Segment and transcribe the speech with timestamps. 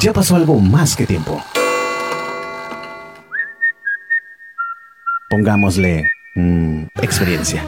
[0.00, 1.42] Ya pasó algo más que tiempo.
[5.28, 6.04] Pongámosle
[6.36, 7.64] mm, experiencia.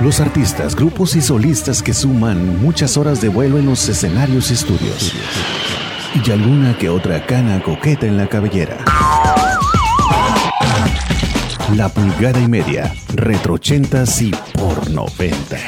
[0.00, 4.54] Los artistas, grupos y solistas que suman muchas horas de vuelo en los escenarios y
[4.54, 5.14] estudios.
[6.14, 8.78] Y alguna que otra cana coqueta en la cabellera.
[11.76, 15.60] La pulgada y media, retro ochentas y por noventas.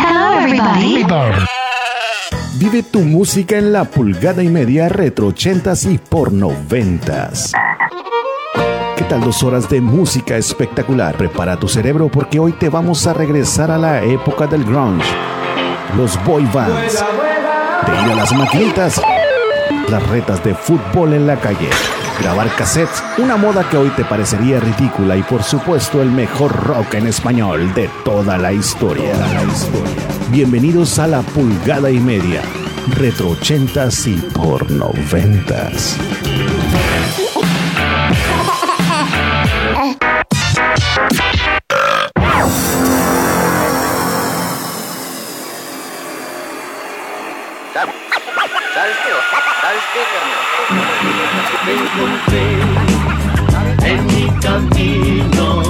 [0.00, 1.04] Hello, everybody.
[2.54, 7.52] Vive tu música en la pulgada y media retro ochentas y por noventas.
[8.96, 11.16] ¿Qué tal dos horas de música espectacular?
[11.16, 15.06] Prepara tu cerebro porque hoy te vamos a regresar a la época del grunge.
[15.96, 17.04] Los boy bands.
[17.86, 19.00] De ir a las maquinitas.
[19.90, 21.70] Las retas de fútbol en la calle.
[22.20, 26.94] Grabar cassettes, una moda que hoy te parecería ridícula y por supuesto el mejor rock
[26.94, 29.16] en español de toda la historia.
[29.16, 30.08] La historia.
[30.30, 32.42] Bienvenidos a la pulgada y media,
[32.96, 35.96] retro ochentas y por noventas.
[51.68, 52.48] Qué, carnal?
[53.84, 55.62] en mi camino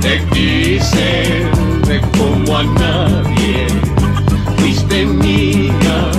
[0.00, 1.46] te quise
[1.86, 3.66] de como a nadie
[4.58, 6.10] fuiste mía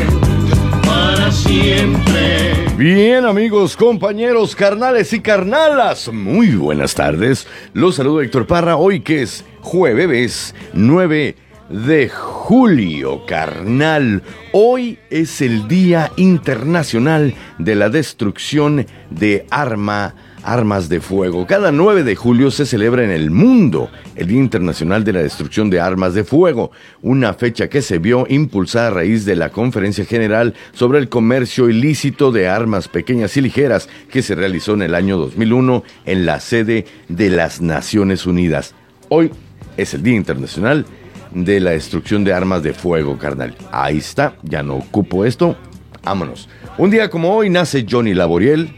[0.85, 7.47] para siempre Bien amigos, compañeros, carnales y carnalas, muy buenas tardes.
[7.71, 11.37] Los saludo Héctor Parra, hoy que es jueves 9
[11.69, 14.21] de julio, carnal.
[14.51, 21.47] Hoy es el Día Internacional de la Destrucción de Arma, Armas de Fuego.
[21.47, 25.71] Cada 9 de julio se celebra en el mundo el Día Internacional de la Destrucción
[25.71, 26.71] de Armas de Fuego,
[27.01, 31.67] una fecha que se vio impulsada a raíz de la Conferencia General sobre el Comercio
[31.67, 36.39] Ilícito de Armas Pequeñas y Ligeras que se realizó en el año 2001 en la
[36.39, 38.75] sede de las Naciones Unidas.
[39.09, 39.31] Hoy
[39.77, 40.85] es el Día Internacional
[41.35, 43.55] la destrucción de armas de fuego, carnal.
[43.71, 45.57] Ahí está, ya no ocupo esto.
[46.03, 46.47] Vámonos.
[46.77, 48.73] Un día como hoy nace Johnny Laboriel.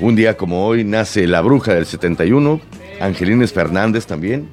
[0.00, 2.60] Un día como hoy nace la bruja del 71.
[3.00, 4.48] Angelines Fernández también.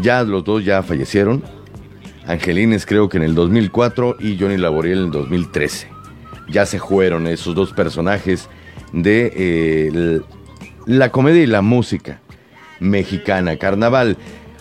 [0.00, 1.42] Ya los dos ya fallecieron.
[2.26, 5.88] Angelines creo que en el 2004 y Johnny Laboriel en el 2013.
[6.50, 8.48] Ya se fueron esos dos personajes
[8.92, 10.20] de eh,
[10.86, 12.20] la comedia y la música
[12.78, 13.56] mexicana.
[13.56, 14.16] Carnaval.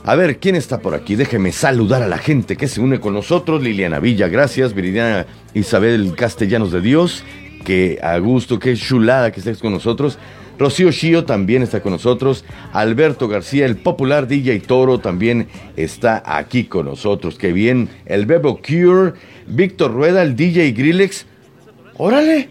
[0.07, 1.17] A ver, ¿quién está por aquí?
[1.17, 3.61] Déjeme saludar a la gente que se une con nosotros.
[3.61, 4.73] Liliana Villa, gracias.
[4.73, 7.25] Viridiana Isabel Castellanos de Dios,
[7.65, 10.17] que a gusto, qué chulada que estés con nosotros.
[10.57, 12.45] Rocío Shio también está con nosotros.
[12.71, 17.37] Alberto García, el popular DJ Toro, también está aquí con nosotros.
[17.37, 17.89] Qué bien.
[18.05, 19.11] El Bebo Cure,
[19.45, 21.25] Víctor Rueda, el DJ Grillex.
[21.97, 22.47] ¡Órale!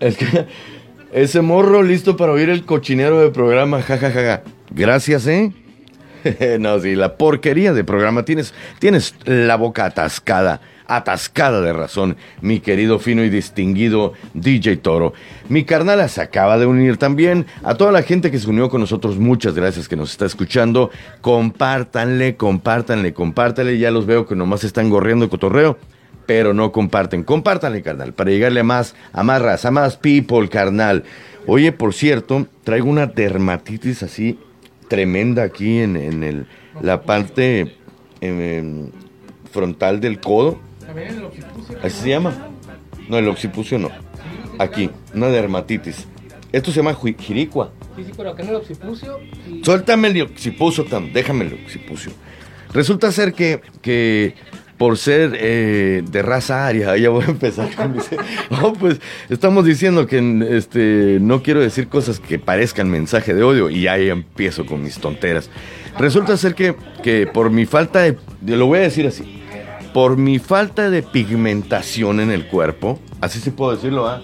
[0.00, 0.46] Es que
[1.12, 4.42] ese morro listo para oír el cochinero de programa, jajajaja.
[4.70, 5.52] Gracias, ¿eh?
[6.58, 8.24] no, sí, la porquería de programa.
[8.24, 15.12] Tienes, tienes la boca atascada, atascada de razón, mi querido fino y distinguido DJ Toro.
[15.48, 17.46] Mi carnala se acaba de unir también.
[17.62, 20.90] A toda la gente que se unió con nosotros, muchas gracias que nos está escuchando.
[21.20, 23.78] Compártanle, compártanle, compártanle.
[23.78, 25.76] Ya los veo que nomás están gorriendo cotorreo
[26.26, 27.24] pero no comparten.
[27.24, 31.04] Compártanle, carnal, para llegarle a más, a más raza, a más people, carnal.
[31.46, 34.38] Oye, por cierto, traigo una dermatitis así
[34.88, 36.46] tremenda aquí en, en el,
[36.82, 37.76] la parte
[38.20, 38.90] em, em,
[39.50, 40.60] frontal del codo.
[41.82, 42.48] ¿Así se llama?
[43.08, 43.90] No, el occipucio no.
[44.58, 46.06] Aquí, una dermatitis.
[46.52, 47.72] Esto se llama ji- jiricua.
[47.96, 49.18] Sí, sí, pero acá en el occipucio.
[49.50, 52.12] y- Suéltame el occipucio, tam, déjame el occipucio.
[52.72, 54.34] Resulta ser que, que
[54.82, 58.10] por ser eh, de raza aria, ya voy a empezar con mis...
[58.50, 59.00] No, pues
[59.30, 60.18] estamos diciendo que
[60.50, 64.98] este, no quiero decir cosas que parezcan mensaje de odio y ya empiezo con mis
[64.98, 65.50] tonteras.
[66.00, 66.74] Resulta ser que,
[67.04, 68.18] que por mi falta de...
[68.44, 69.40] Lo voy a decir así.
[69.94, 74.20] Por mi falta de pigmentación en el cuerpo, así se puedo decirlo, ¿ah?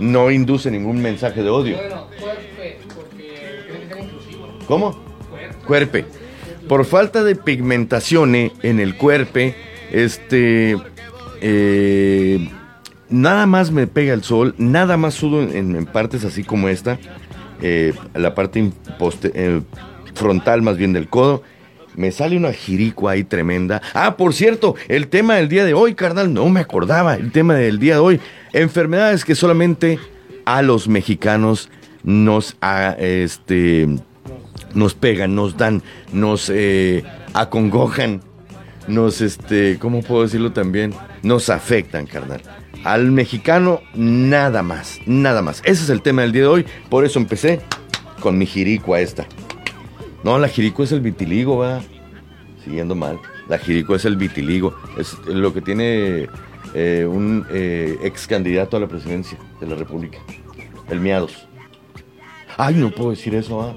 [0.00, 1.76] No induce ningún mensaje de odio.
[1.76, 4.58] Bueno, fuerte, porque inclusivo.
[4.66, 5.00] ¿Cómo?
[5.68, 6.04] Cuerpe.
[6.66, 9.54] Por falta de pigmentación en el cuerpe,
[9.94, 10.76] este.
[11.40, 12.48] eh,
[13.08, 16.98] nada más me pega el sol, nada más sudo en, partes así como esta,
[17.62, 18.72] eh, la parte
[19.34, 19.60] eh,
[20.14, 21.42] frontal más bien del codo.
[21.96, 23.80] Me sale una jiricua ahí tremenda.
[23.94, 27.14] Ah, por cierto, el tema del día de hoy, carnal, no me acordaba.
[27.14, 28.20] El tema del día de hoy,
[28.52, 30.00] enfermedades que solamente
[30.44, 31.70] a los mexicanos
[32.02, 33.86] nos, ah, este,
[34.74, 36.50] nos pegan, nos dan, nos
[37.32, 38.22] acongojan,
[38.88, 40.94] nos, este, ¿cómo puedo decirlo también?
[41.22, 42.40] Nos afectan, carnal.
[42.84, 45.62] Al mexicano, nada más, nada más.
[45.64, 47.60] Ese es el tema del día de hoy, por eso empecé
[48.20, 49.26] con mi jiricua esta.
[50.22, 51.82] No, la jiricua es el vitiligo, va.
[52.64, 53.18] Siguiendo mal.
[53.48, 54.74] La jiricua es el vitiligo.
[54.98, 56.28] Es lo que tiene
[56.72, 60.18] eh, un eh, ex candidato a la presidencia de la República.
[60.88, 61.46] El Miados.
[62.56, 63.76] Ay, no puedo decir eso,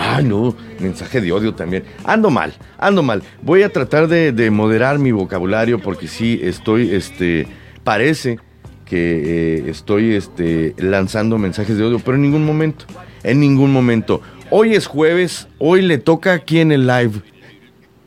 [0.00, 0.22] ¿ah?
[0.22, 1.84] No, mensaje de odio también.
[2.04, 3.22] Ando mal, ando mal.
[3.42, 7.46] Voy a tratar de, de moderar mi vocabulario porque sí estoy, este,
[7.84, 8.38] parece
[8.86, 12.86] que eh, estoy este, lanzando mensajes de odio, pero en ningún momento,
[13.22, 14.20] en ningún momento.
[14.50, 17.22] Hoy es jueves, hoy le toca aquí en el live.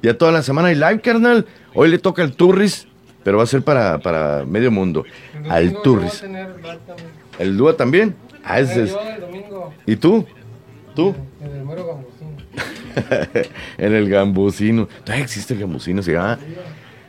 [0.02, 1.46] Ya toda la semana hay live, carnal.
[1.74, 2.88] Hoy le toca el Turris,
[3.24, 5.06] pero va a ser para, para medio mundo.
[5.50, 6.20] Al Turris.
[6.20, 6.50] tener.
[7.40, 8.16] ¿El Dúa también?
[8.44, 8.98] Ah, ese es.
[9.86, 10.26] ¿Y tú?
[10.96, 11.16] ¿Tú?
[11.44, 13.52] En el mero gambusín.
[13.78, 14.88] en el gambusino.
[15.04, 16.40] Todavía existe el gambusino, se llama.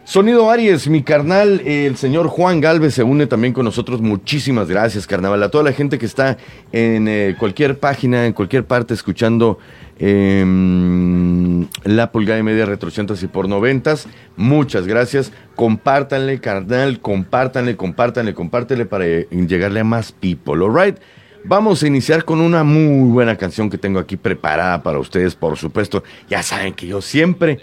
[0.05, 4.03] Sonido Aries, mi carnal, el señor Juan Galvez se une también con nosotros.
[4.03, 5.43] Muchísimas gracias, carnaval.
[5.43, 6.37] A toda la gente que está
[6.73, 9.59] en eh, cualquier página, en cualquier parte, escuchando
[9.99, 14.07] em, la pulgada y media retro 80 y por noventas.
[14.37, 15.33] Muchas gracias.
[15.55, 20.99] Compártanle, carnal, compártanle, compártanle, compártanle para eh, llegarle a más people, alright?
[21.47, 25.59] Vamos a iniciar con una muy buena canción que tengo aquí preparada para ustedes, por
[25.59, 26.03] supuesto.
[26.29, 27.61] Ya saben que yo siempre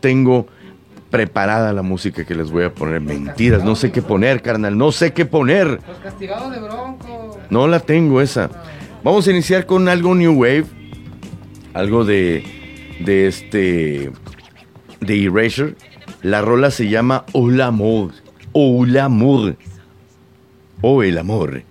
[0.00, 0.48] tengo
[1.08, 3.00] preparada la música que les voy a poner.
[3.00, 5.80] Mentiras, no sé qué poner, carnal, no sé qué poner.
[5.86, 7.38] Los castigados de Bronco.
[7.48, 8.50] No la tengo esa.
[9.04, 10.64] Vamos a iniciar con algo New Wave.
[11.74, 12.42] Algo de.
[13.04, 14.10] de este.
[15.00, 15.76] de Erasure.
[16.22, 18.12] La rola se llama Hola Amor.
[18.52, 19.56] Hola Amor.
[20.80, 21.62] O el amor.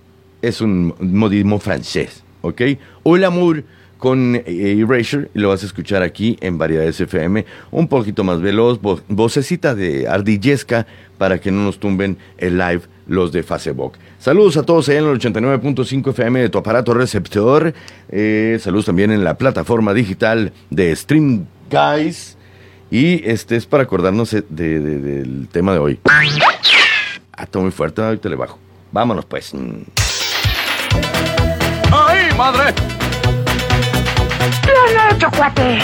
[0.42, 2.24] Es un modismo francés.
[2.42, 2.62] ¿Ok?
[3.04, 3.64] Hola Amor
[4.00, 4.44] con eh,
[4.80, 5.30] Erasure.
[5.36, 7.46] Lo vas a escuchar aquí en Variedades FM.
[7.70, 8.82] Un poquito más veloz.
[8.82, 10.88] vo- vocecita de ardillesca
[11.20, 13.94] para que no nos tumben el live los de Facebook.
[14.18, 17.74] Saludos a todos allá en el 89.5 FM de tu aparato receptor.
[18.10, 22.38] Eh, saludos también en la plataforma digital de Stream Guys.
[22.90, 26.00] Y este es para acordarnos de- de- del tema de hoy.
[27.34, 28.58] Ah, está muy fuerte, ahorita le bajo.
[28.92, 29.54] Vámonos pues.
[32.44, 32.74] ¡Ay, madre!
[34.66, 35.78] Bien hecho, cuate.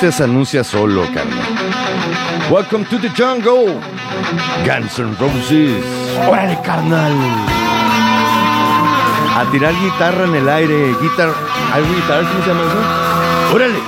[0.00, 1.46] Este se anuncia solo, carnal.
[2.50, 3.78] Welcome to the jungle.
[4.64, 5.84] Guns N' Roses.
[6.26, 7.12] Órale, carnal.
[9.36, 10.94] A tirar guitarra en el aire.
[11.02, 11.34] Guitar.
[11.74, 12.26] ¿Hay guitarra?
[12.30, 13.54] ¿Cómo se llama eso?
[13.54, 13.79] Órale.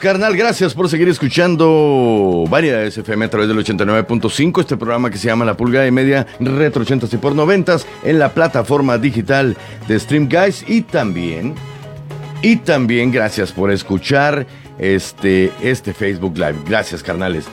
[0.00, 5.28] Carnal, gracias por seguir escuchando Variedades FM a través del 89.5, este programa que se
[5.28, 9.56] llama La Pulgada y Media Retro 80 y por 90 en la plataforma digital
[9.86, 11.54] de Stream Guys y también,
[12.42, 16.56] y también gracias por escuchar este, este Facebook Live.
[16.66, 17.44] Gracias, carnales.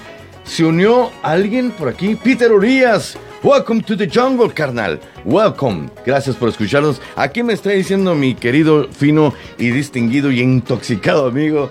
[0.45, 3.17] Se unió alguien por aquí, Peter Urias.
[3.45, 4.99] Welcome to the jungle, carnal.
[5.23, 5.89] Welcome.
[6.03, 6.99] Gracias por escucharnos.
[7.15, 11.69] Aquí me está diciendo mi querido, fino y distinguido y intoxicado amigo,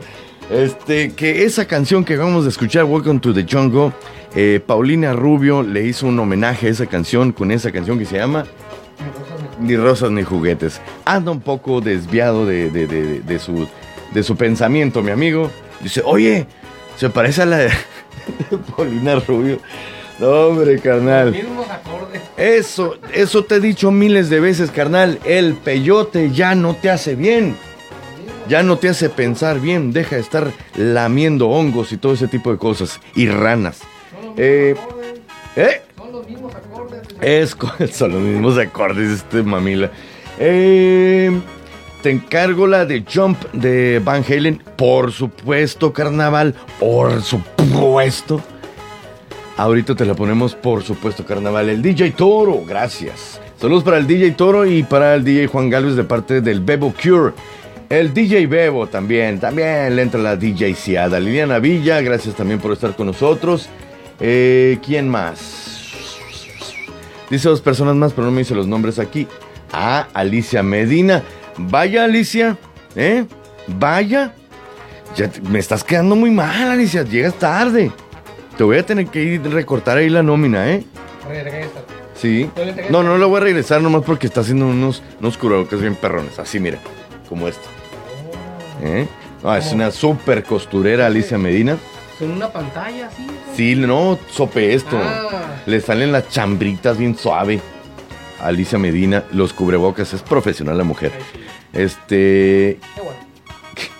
[0.50, 3.92] este, que esa canción que acabamos de escuchar, Welcome to the Jungle,
[4.34, 8.16] eh, Paulina Rubio le hizo un homenaje a esa canción con esa canción que se
[8.16, 8.44] llama
[9.60, 10.80] Ni rosas ni juguetes.
[11.04, 13.66] Anda un poco desviado de, de- de- de su,
[14.12, 15.50] de su pensamiento, mi amigo.
[15.80, 16.46] Dice, oye,
[16.96, 17.70] se parece a la de,
[18.76, 19.58] Paulina Rubio.
[20.18, 21.32] No, hombre, carnal.
[21.32, 22.22] Mismos acordes.
[22.36, 25.18] Eso, eso te he dicho miles de veces, carnal.
[25.24, 27.56] El peyote ya no te hace bien.
[28.48, 29.92] Ya no te hace pensar bien.
[29.92, 33.00] Deja de estar lamiendo hongos y todo ese tipo de cosas.
[33.14, 33.80] Y ranas.
[34.36, 34.74] Eh,
[35.56, 35.82] ¿eh?
[35.96, 37.02] Son los mismos acordes.
[37.20, 37.56] Es,
[37.96, 39.90] son los mismos acordes, este mamila.
[40.38, 41.30] Eh,
[42.02, 44.62] te encargo la de Jump de Van Halen.
[44.76, 46.54] Por supuesto, carnaval.
[46.78, 48.42] Por supuesto.
[49.56, 51.68] Ahorita te la ponemos, por supuesto, carnaval.
[51.68, 53.40] El DJ Toro, gracias.
[53.58, 56.92] Saludos para el DJ Toro y para el DJ Juan Galvez de parte del Bebo
[57.00, 57.32] Cure.
[57.88, 61.20] El DJ Bebo también, también le entra la DJ Ciada.
[61.20, 63.68] Liliana Villa, gracias también por estar con nosotros.
[64.20, 65.70] Eh, ¿Quién más?
[67.30, 69.26] Dice dos personas más, pero no me dice los nombres aquí.
[69.72, 71.22] Ah, Alicia Medina.
[71.56, 72.56] Vaya, Alicia,
[72.96, 73.24] ¿eh?
[73.66, 74.32] Vaya.
[75.16, 77.02] Ya te- me estás quedando muy mal, Alicia.
[77.02, 77.90] Llegas tarde.
[78.56, 80.84] Te voy a tener que ir recortar ahí la nómina, ¿eh?
[81.28, 81.80] Regresa.
[82.14, 82.48] Sí.
[82.90, 86.38] No, no lo voy a regresar nomás porque está haciendo unos, unos cubrebocas bien perrones.
[86.38, 86.78] Así, mira.
[87.34, 87.64] Como este.
[88.80, 89.08] ¿Eh?
[89.42, 91.76] No, es una súper costurera, Alicia Medina.
[92.16, 93.28] Son una pantalla güey.
[93.56, 94.96] Sí, no, sope esto.
[94.96, 95.56] Ah.
[95.66, 97.60] Le salen las chambritas bien suave.
[98.40, 101.10] Alicia Medina, los cubrebocas, es profesional la mujer.
[101.32, 101.40] Sí.
[101.72, 102.78] Este.
[102.94, 103.18] Qué bueno.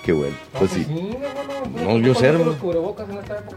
[0.05, 0.37] Qué bueno.
[0.53, 0.87] No, Pues pues sí.
[0.87, 1.17] sí,
[1.85, 2.45] No, yo sé, hermano.
[2.53, 3.57] los cubrebocas en esta época.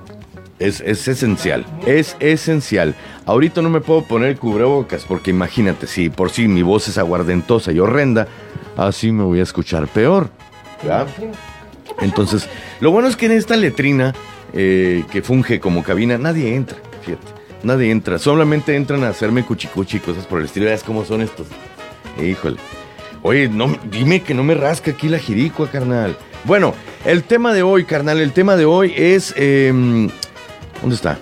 [0.57, 2.95] Es, es esencial, es esencial.
[3.27, 7.71] Ahorita no me puedo poner cubrebocas porque imagínate, si por sí mi voz es aguardentosa
[7.71, 8.27] y horrenda,
[8.77, 10.29] así me voy a escuchar peor.
[10.85, 11.05] ¿ya?
[12.01, 12.47] Entonces,
[12.79, 14.13] lo bueno es que en esta letrina
[14.53, 17.37] eh, que funge como cabina, nadie entra, fíjate.
[17.63, 20.67] Nadie entra, solamente entran a hacerme cuchicuchi y cosas por el estilo.
[20.67, 21.47] ¿Ves cómo son estos?
[22.23, 22.57] Híjole.
[23.23, 26.15] Oye, no, dime que no me rasca aquí la jiricua, carnal.
[26.43, 29.33] Bueno, el tema de hoy, carnal, el tema de hoy es...
[29.35, 30.09] em,
[30.81, 31.17] ¿Dónde está?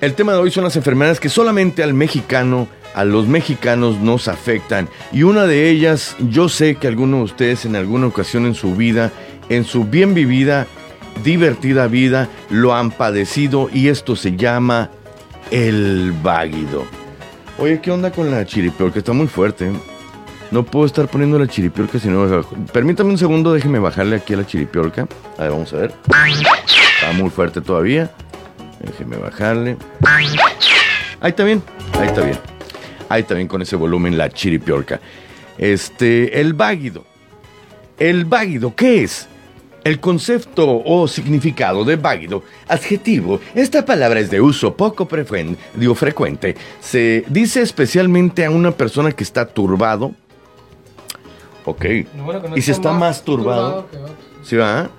[0.00, 4.26] El tema de hoy son las enfermedades que solamente al mexicano, a los mexicanos nos
[4.26, 4.88] afectan.
[5.12, 8.74] Y una de ellas, yo sé que algunos de ustedes en alguna ocasión en su
[8.74, 9.12] vida,
[9.50, 10.66] en su bien vivida,
[11.22, 14.90] divertida vida, lo han padecido y esto se llama
[15.50, 16.86] el váguido.
[17.58, 18.98] Oye, ¿qué onda con la chiripiorca?
[18.98, 19.66] Está muy fuerte.
[19.66, 19.72] ¿eh?
[20.50, 22.42] No puedo estar poniendo la chiripiorca si no.
[22.72, 25.06] Permítame un segundo, déjeme bajarle aquí a la chiripiorca.
[25.36, 25.94] A ver, vamos a ver.
[26.94, 28.10] Está muy fuerte todavía.
[28.80, 29.76] Déjeme bajarle.
[31.20, 31.62] Ahí está bien,
[32.00, 32.55] ahí está bien.
[33.08, 35.00] Ahí bien con ese volumen la chiripiorca.
[35.58, 37.04] Este, el váguido.
[37.98, 39.28] El váguido, ¿qué es?
[39.84, 45.94] El concepto o significado de váguido, adjetivo, esta palabra es de uso poco frecuente, digo
[45.94, 46.56] frecuente.
[46.80, 50.12] Se dice especialmente a una persona que está turbado.
[51.64, 51.84] Ok.
[52.24, 53.78] Bueno no y si está más turbado.
[53.78, 54.08] otro.
[54.42, 54.90] ¿Sí va?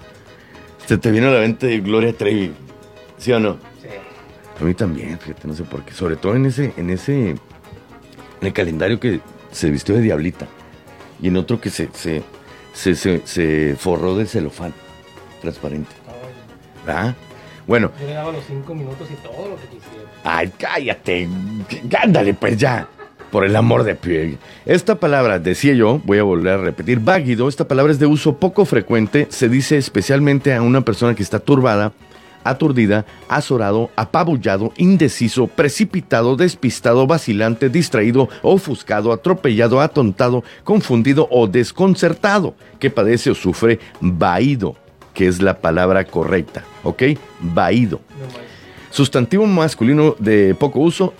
[0.85, 2.53] Se te viene a la mente de Gloria Trevi.
[3.17, 3.57] ¿Sí o no?
[3.81, 3.89] Sí.
[4.59, 5.93] A mí también, fíjate, no sé por qué.
[5.93, 7.35] Sobre todo en ese, en ese,
[8.41, 9.19] en el calendario que
[9.51, 10.47] se vistió de diablita.
[11.21, 12.23] Y en otro que se, se,
[12.73, 14.73] se, se, se forró de celofán
[15.41, 15.91] transparente.
[16.85, 17.15] ¿Verdad?
[17.65, 20.09] Bueno, Yo le daba los cinco minutos y todo lo que quisiera.
[20.23, 21.27] ay, cállate.
[22.01, 22.87] Ándale, pues ya.
[23.31, 24.37] Por el amor de Pierre.
[24.65, 28.37] Esta palabra, decía yo, voy a volver a repetir, váguido, esta palabra es de uso
[28.37, 31.91] poco frecuente, se dice especialmente a una persona que está turbada,
[32.49, 42.89] aturdida, azorado, apabullado, indeciso, precipitado, despistado, vacilante, distraído, ofuscado, atropellado, atontado, confundido o desconcertado, que
[42.89, 44.75] padece o sufre vaído,
[45.13, 47.03] que es la palabra correcta, ¿ok?
[47.39, 47.99] Vaído.
[48.91, 51.13] Sustantivo masculino de poco uso.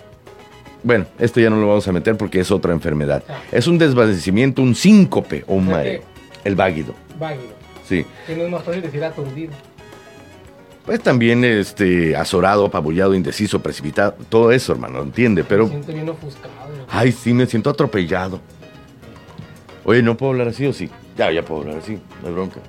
[0.82, 3.22] Bueno, este ya no lo vamos a meter porque es otra enfermedad.
[3.28, 3.40] Ah.
[3.52, 6.02] Es un desvanecimiento, un síncope o un mareo.
[6.44, 7.52] El váguido, Váguido.
[7.86, 8.06] sí.
[8.26, 9.52] Que no es más fácil decir aturdido.
[10.88, 16.08] Pues también este azorado, apabullado, indeciso, precipitado, todo eso, hermano, entiende, pero Me siento bien
[16.08, 16.54] ofuscado.
[16.88, 18.40] ay, sí me siento atropellado.
[19.84, 20.88] Oye, ¿no puedo hablar así o sí?
[21.14, 22.60] Ya, ya puedo hablar así, no hay bronca.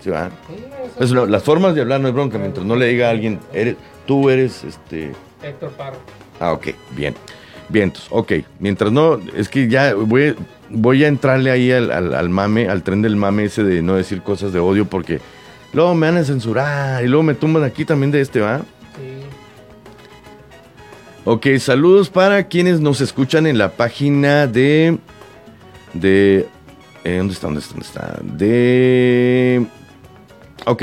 [0.00, 0.30] ¿Sí va?
[0.46, 0.54] Sí,
[0.94, 3.10] eso Es lo- las formas de hablar no es bronca, mientras no le diga a
[3.10, 3.74] alguien, eres,
[4.06, 5.10] tú eres, este...
[5.42, 5.96] Héctor Parro.
[6.38, 7.16] Ah, ok, bien.
[7.68, 8.32] Bien, entonces, ok.
[8.60, 10.36] Mientras no, es que ya voy,
[10.70, 13.96] voy a entrarle ahí al, al- al mame, al tren del mame ese de no
[13.96, 15.18] decir cosas de odio porque
[15.74, 18.58] luego me van a censurar y luego me tumban aquí también de este, ¿va?
[18.58, 19.24] Sí.
[21.26, 24.98] Ok, saludos para quienes nos escuchan en la página de...
[25.92, 26.46] de
[27.04, 27.46] eh, ¿Dónde está?
[27.46, 27.74] ¿Dónde está?
[27.74, 28.20] ¿Dónde está?
[28.22, 29.66] De...
[30.66, 30.82] Ok,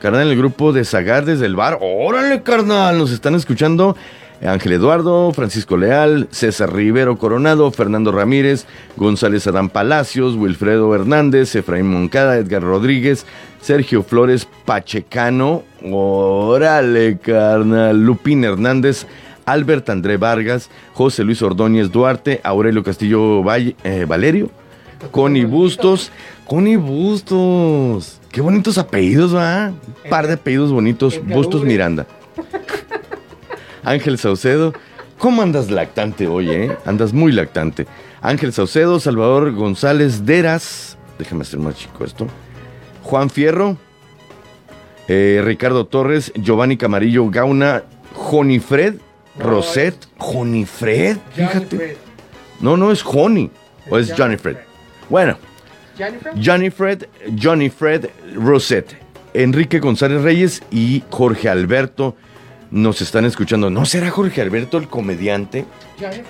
[0.00, 1.78] carnal, el grupo de Zagar desde el bar.
[1.80, 3.96] Órale, carnal, nos están escuchando.
[4.44, 11.86] Ángel Eduardo, Francisco Leal, César Rivero Coronado, Fernando Ramírez, González Adán Palacios, Wilfredo Hernández, Efraín
[11.86, 13.24] Moncada, Edgar Rodríguez,
[13.62, 19.06] Sergio Flores Pachecano, órale, carnal, Lupín Hernández,
[19.46, 24.50] Albert André Vargas, José Luis Ordóñez Duarte, Aurelio Castillo Valle- eh, Valerio,
[25.12, 26.10] Connie Bustos,
[26.46, 28.20] Connie Bustos.
[28.30, 29.68] Qué bonitos apellidos, ¿va?
[30.04, 31.20] Un par de apellidos bonitos.
[31.24, 31.62] Bustos.
[31.64, 32.06] Miranda.
[33.84, 34.72] Ángel Saucedo.
[35.18, 36.76] ¿Cómo andas lactante hoy, eh?
[36.84, 37.86] Andas muy lactante.
[38.22, 40.96] Ángel Saucedo, Salvador González Deras.
[41.18, 42.26] Déjame hacer más chico esto.
[43.12, 43.76] Juan Fierro.
[45.06, 47.82] eh, Ricardo Torres, Giovanni Camarillo Gauna,
[48.14, 48.94] Jonifred,
[49.36, 51.76] No, Roset, Jonifred, fíjate.
[51.76, 51.96] Fred.
[52.60, 53.50] No, no es Honey,
[53.90, 54.56] o es Johnny Fred.
[55.10, 55.36] Bueno,
[56.42, 57.04] Johnny Fred.
[57.38, 58.96] Johnny Fred, Rosette,
[59.34, 62.16] Enrique González Reyes y Jorge Alberto
[62.70, 63.68] nos están escuchando.
[63.68, 65.66] ¿No será Jorge Alberto el comediante?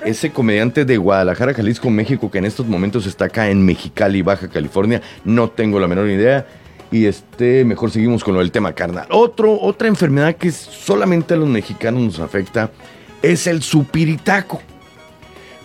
[0.05, 4.49] Ese comediante de Guadalajara, Jalisco, México, que en estos momentos está acá en Mexicali, Baja
[4.49, 5.01] California.
[5.25, 6.45] No tengo la menor idea.
[6.93, 9.07] Y este, mejor seguimos con lo del tema carnal.
[9.11, 12.71] Otro, otra enfermedad que solamente a los mexicanos nos afecta
[13.23, 14.61] es el supiritaco.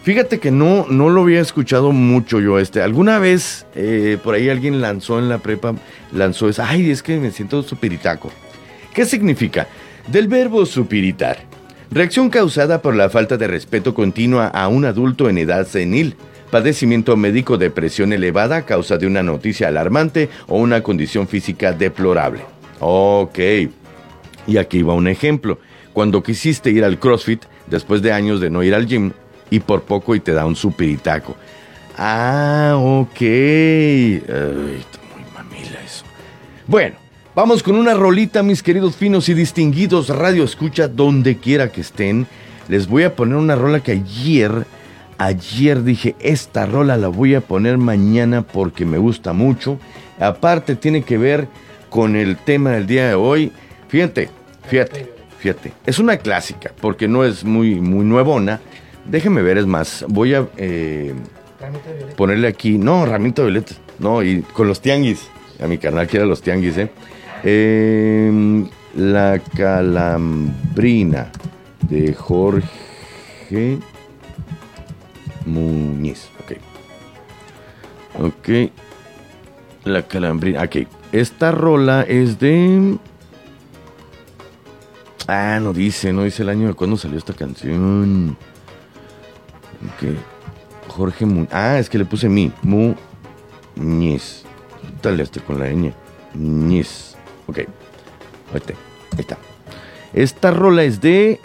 [0.03, 2.81] Fíjate que no, no lo había escuchado mucho yo este.
[2.81, 5.75] Alguna vez eh, por ahí alguien lanzó en la prepa,
[6.13, 8.31] lanzó esa, ay, es que me siento supiritaco.
[8.93, 9.67] ¿Qué significa?
[10.07, 11.39] Del verbo supiritar.
[11.91, 16.15] Reacción causada por la falta de respeto continua a un adulto en edad senil.
[16.51, 21.73] Padecimiento médico de presión elevada a causa de una noticia alarmante o una condición física
[21.73, 22.41] deplorable.
[22.79, 23.39] Ok.
[24.47, 25.59] Y aquí va un ejemplo.
[25.93, 29.11] Cuando quisiste ir al CrossFit después de años de no ir al gym
[29.49, 31.35] y por poco y te da un supiritaco.
[31.97, 33.21] Ah, ok.
[33.21, 36.05] Ay, muy mamila eso.
[36.67, 36.95] Bueno,
[37.35, 42.27] vamos con una rolita, mis queridos finos y distinguidos radio escucha donde quiera que estén.
[42.69, 44.65] Les voy a poner una rola que ayer,
[45.17, 49.79] ayer dije, esta rola la voy a poner mañana porque me gusta mucho.
[50.19, 51.47] Aparte tiene que ver
[51.89, 53.51] con el tema del día de hoy.
[53.87, 54.29] Fíjate,
[54.67, 55.73] fíjate, fíjate.
[55.85, 58.59] Es una clásica porque no es muy, muy nuevona.
[59.05, 60.47] Déjenme ver, es más, voy a...
[60.57, 61.13] eh,
[62.15, 65.27] ponerle aquí, no, ramito de violeta, no, y con los tianguis,
[65.59, 66.91] a mi carnal quiere los tianguis, ¿eh?
[67.43, 68.63] Eh,
[68.95, 71.31] La calambrina
[71.89, 73.79] de Jorge
[75.47, 76.57] Muñiz, ok.
[78.19, 78.49] Ok,
[79.85, 80.87] la calambrina, ok.
[81.11, 82.97] Esta rola es de...
[85.27, 88.37] Ah, no dice, no dice el año de cuándo salió esta canción.
[89.83, 90.17] Ok.
[90.87, 91.49] Jorge Muñiz.
[91.51, 92.51] Ah, es que le puse mi.
[93.75, 94.43] Muñiz.
[95.01, 95.93] Dale este con la ñ.
[96.33, 97.15] Muñiz.
[97.47, 97.59] Ok.
[98.53, 98.75] Ahí
[99.19, 99.37] está.
[100.13, 101.39] Esta rola es de.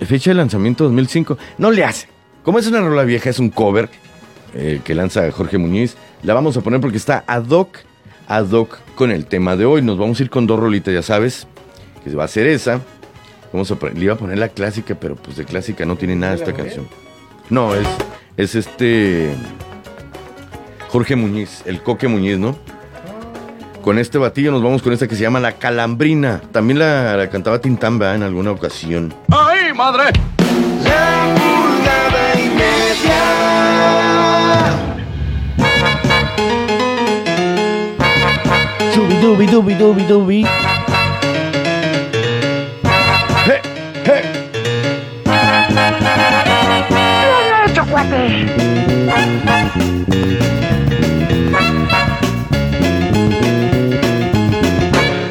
[0.00, 1.36] Fecha de lanzamiento 2005.
[1.58, 2.08] No le hace.
[2.42, 3.88] Como es una rola vieja, es un cover
[4.54, 5.96] eh, que lanza Jorge Muñiz.
[6.22, 7.78] La vamos a poner porque está ad hoc.
[8.28, 9.82] Ad hoc con el tema de hoy.
[9.82, 11.46] Nos vamos a ir con dos rolitas, ya sabes.
[12.04, 12.80] Que va a ser esa.
[13.52, 16.16] Vamos a poner- le iba a poner la clásica, pero pues de clásica no tiene
[16.16, 16.88] nada ¿Es la esta canción.
[17.50, 17.86] No, es,
[18.36, 19.34] es este.
[20.88, 22.56] Jorge Muñiz, el Coque Muñiz, ¿no?
[23.82, 26.40] Con este batillo nos vamos con esta que se llama La Calambrina.
[26.52, 29.12] También la, la cantaba Tintamba en alguna ocasión.
[29.30, 30.10] ¡Ay, madre!
[39.30, 40.46] Dubi dubi dubi dubi.
[43.46, 43.60] ¡Hey!
[44.04, 44.22] ¡Hey!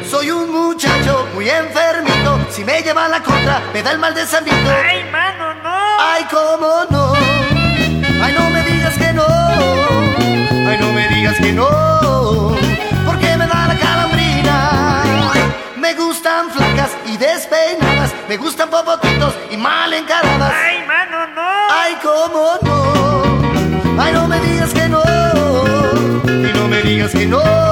[0.08, 2.38] Soy un muchacho muy enfermito.
[2.48, 4.56] Si me lleva la contra, me da el mal de Sanito.
[4.82, 5.76] ¡Ay, mano, no!
[6.00, 7.12] ¡Ay, cómo no!
[8.24, 9.26] ¡Ay, no me digas que no!
[9.26, 11.90] ¡Ay, no me digas que no!
[15.90, 18.14] Me gustan flacas y despeinadas.
[18.28, 20.52] Me gustan popotitos y mal encaradas.
[20.54, 21.42] ¡Ay, mano, no!
[21.68, 24.00] ¡Ay, cómo no!
[24.00, 25.02] ¡Ay, no me digas que no!
[26.28, 27.70] Y no me digas que no.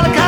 [0.00, 0.19] luna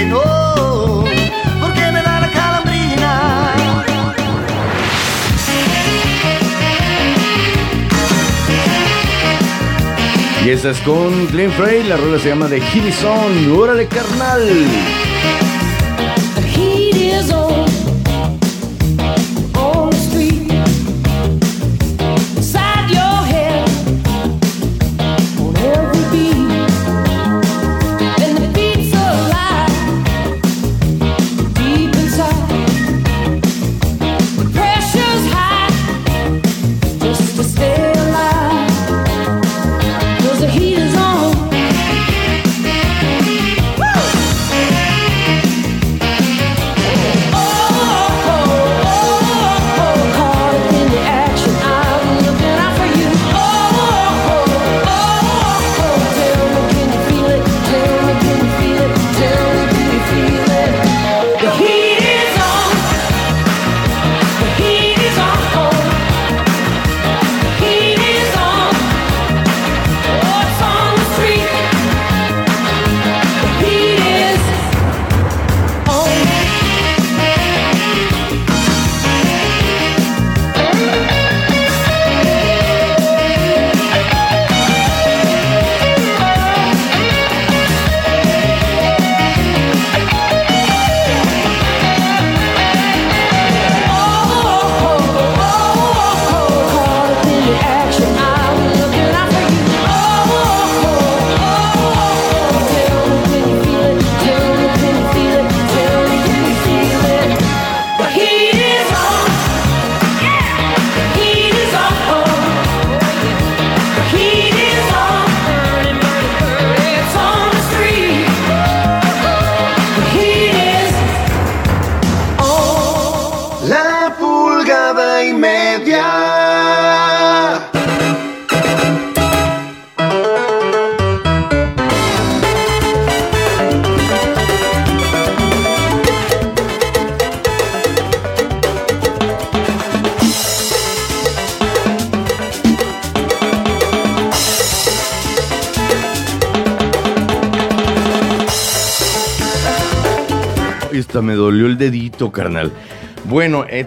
[0.00, 1.04] que no.
[1.60, 3.54] Porque me da la calambrina.
[10.44, 13.52] Y esa es con Glenn Frey, la rola se llama The Heat is On.
[13.52, 14.46] ¡Órale, carnal!
[16.36, 17.69] The heat is on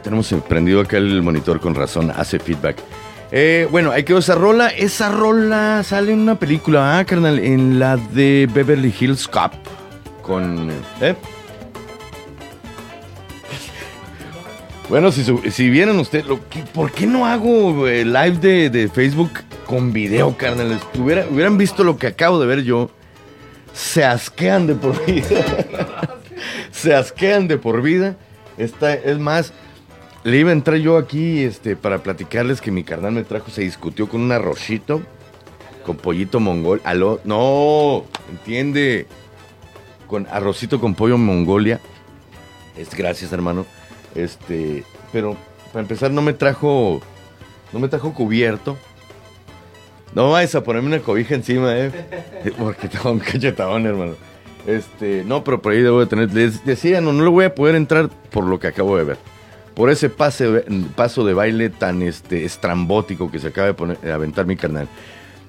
[0.04, 2.78] tenemos prendido acá el monitor con razón, hace feedback.
[3.32, 4.68] Eh, bueno, hay que esa rola.
[4.70, 9.54] Esa rola sale en una película, ah, carnal, en la de Beverly Hills Cop.
[10.22, 10.70] Con.
[11.02, 11.16] ¿Eh?
[14.90, 16.26] Bueno, si, si vieran ustedes,
[16.74, 19.32] ¿por qué no hago eh, live de, de Facebook
[19.66, 20.80] con video, carnal?
[21.00, 22.92] Hubiera- hubieran visto lo que acabo de ver yo.
[23.74, 25.26] Se asquean de por vida.
[26.72, 28.16] se asquean de por vida.
[28.58, 29.52] Esta, es más,
[30.24, 33.62] le iba a entrar yo aquí este, para platicarles que mi carnal me trajo, se
[33.62, 35.02] discutió con un arrocito,
[35.86, 36.82] con pollito mongol.
[36.84, 39.08] Aló, no, entiende.
[40.08, 41.80] Con arrocito con pollo mongolia.
[42.78, 43.66] Es gracias, hermano.
[44.16, 45.36] Este, pero
[45.72, 47.02] para empezar no me trajo,
[47.72, 48.78] no me trajo cubierto.
[50.14, 51.92] No vayas a ponerme una cobija encima, eh.
[52.58, 54.16] Porque tengo un cachetadón, hermano.
[54.68, 56.34] Este, no, pero por ahí debo de tener.
[56.34, 59.33] Les decía, no, no le voy a poder entrar por lo que acabo de ver.
[59.76, 64.46] Por ese pase, paso de baile tan este, estrambótico que se acaba de poner, aventar
[64.46, 64.88] mi carnal.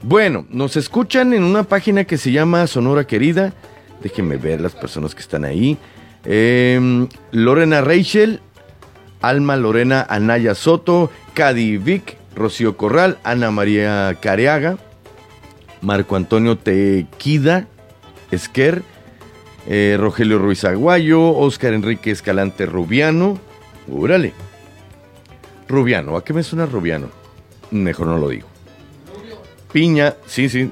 [0.03, 3.53] Bueno, nos escuchan en una página que se llama Sonora Querida.
[4.03, 5.79] Déjenme ver las personas que están ahí.
[6.25, 8.41] Em, Lorena Rachel,
[9.21, 14.77] Alma Lorena Anaya Soto, Cady Vic, Rocío Corral, Ana María Careaga,
[15.81, 17.67] Marco Antonio Tequida,
[18.31, 18.83] Esquer,
[19.67, 23.39] eh, Rogelio Ruiz Aguayo, Oscar Enrique Escalante Rubiano.
[23.91, 24.33] Órale.
[25.69, 27.09] Rubiano, ¿a qué me suena Rubiano?
[27.71, 28.49] Mejor no lo digo.
[29.73, 30.71] Piña, sí, sí.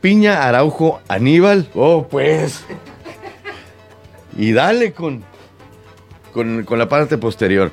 [0.00, 1.68] Piña Araujo Aníbal.
[1.74, 2.64] Oh, pues.
[4.36, 5.24] Y dale con,
[6.32, 7.70] con, con la parte posterior.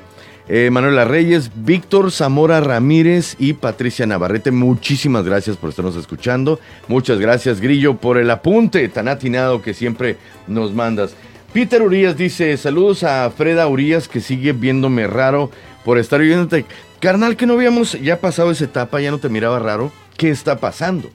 [0.48, 6.60] Eh, Manuela Reyes, Víctor Zamora Ramírez y Patricia Navarrete, muchísimas gracias por estarnos escuchando.
[6.86, 11.16] Muchas gracias, Grillo, por el apunte tan atinado que siempre nos mandas.
[11.56, 15.50] Peter Urias dice: Saludos a Freda Urias, que sigue viéndome raro
[15.86, 16.66] por estar viéndote.
[17.00, 19.90] Carnal, que no habíamos ya pasado esa etapa, ya no te miraba raro.
[20.18, 21.08] ¿Qué está pasando?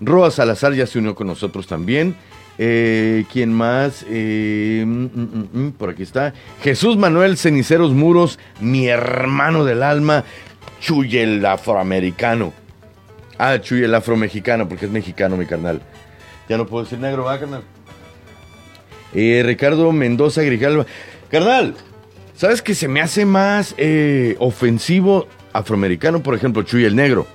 [0.00, 2.16] Roa Salazar ya se unió con nosotros también.
[2.56, 4.06] Eh, ¿Quién más?
[4.08, 6.32] Eh, mm, mm, mm, por aquí está.
[6.62, 10.24] Jesús Manuel Ceniceros Muros, mi hermano del alma.
[10.80, 12.54] Chuy el afroamericano.
[13.36, 15.82] Ah, Chuy el afromexicano, porque es mexicano, mi carnal.
[16.48, 17.62] Ya no puedo decir negro, ¿va, carnal?
[19.14, 20.86] Eh, Ricardo Mendoza Grijalva.
[21.30, 21.74] Carnal,
[22.34, 27.26] ¿sabes que se me hace más eh, ofensivo afroamericano, por ejemplo, Chuy el negro?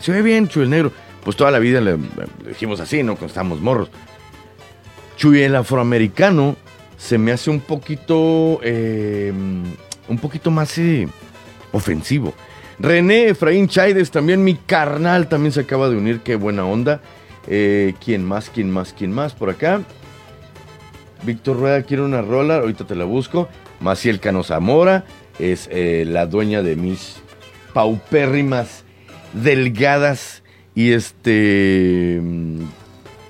[0.00, 0.92] Se ve bien, Chuy el negro.
[1.24, 1.96] Pues toda la vida le,
[2.46, 3.14] dijimos así, ¿no?
[3.14, 3.90] Cuando estábamos morros.
[5.16, 6.56] Chuy el afroamericano
[6.96, 9.32] se me hace un poquito, eh,
[10.08, 10.80] un poquito más
[11.72, 12.34] ofensivo.
[12.78, 17.00] René Efraín Chaides, también mi carnal, también se acaba de unir, qué buena onda.
[17.44, 18.50] ¿Quién más?
[18.50, 18.94] ¿Quién más?
[18.96, 19.34] ¿Quién más?
[19.34, 19.82] Por acá.
[21.22, 23.48] Víctor Rueda quiere una rola, ahorita te la busco.
[23.80, 25.04] Maciel Cano Zamora
[25.38, 27.16] es eh, la dueña de mis
[27.72, 28.84] paupérrimas,
[29.32, 30.42] delgadas
[30.74, 32.62] y este mm,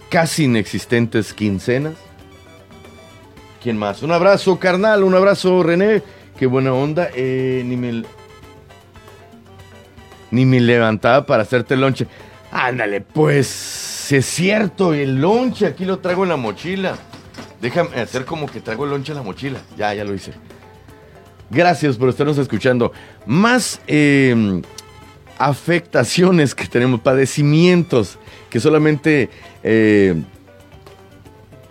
[0.08, 1.94] casi inexistentes quincenas.
[3.62, 4.02] ¿Quién más?
[4.02, 6.02] Un abrazo, carnal, un abrazo, René.
[6.38, 7.08] Qué buena onda.
[7.14, 8.04] Eh, ni me
[10.30, 12.06] ni me levantaba para hacerte el lonche.
[12.50, 16.96] Ándale, pues, es cierto, el lonche aquí lo traigo en la mochila.
[17.60, 19.60] Déjame hacer como que traigo el lonche en la mochila.
[19.76, 20.32] Ya, ya lo hice.
[21.50, 22.92] Gracias por estarnos escuchando.
[23.26, 24.62] Más eh,
[25.38, 28.18] afectaciones que tenemos, padecimientos
[28.50, 29.30] que solamente
[29.62, 30.14] eh,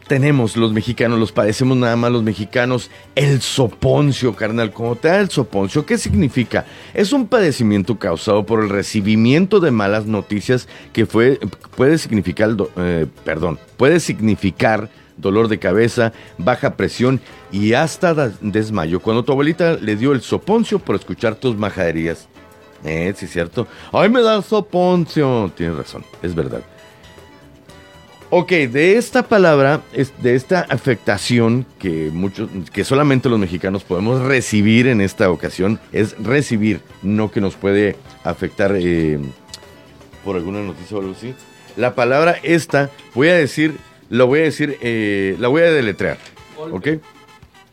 [0.08, 2.90] tenemos los mexicanos, los padecemos nada más los mexicanos.
[3.14, 5.86] El soponcio, carnal, ¿cómo te da el soponcio?
[5.86, 6.66] ¿Qué significa?
[6.94, 11.40] Es un padecimiento causado por el recibimiento de malas noticias que fue,
[11.76, 17.20] puede significar, eh, perdón, puede significar dolor de cabeza, baja presión
[17.52, 19.00] y hasta desmayo.
[19.00, 22.28] Cuando tu abuelita le dio el soponcio por escuchar tus majaderías.
[22.84, 23.68] Eh, sí, es cierto.
[23.92, 25.52] Ay, me da soponcio.
[25.56, 26.62] Tienes razón, es verdad.
[28.30, 29.82] Ok, de esta palabra,
[30.22, 36.14] de esta afectación que muchos, que solamente los mexicanos podemos recibir en esta ocasión, es
[36.22, 39.18] recibir, no que nos puede afectar eh,
[40.26, 41.34] por alguna noticia o algo así.
[41.78, 43.78] La palabra esta, voy a decir,
[44.10, 46.18] lo voy a decir, eh, la voy a deletrear,
[46.58, 46.88] ¿ok?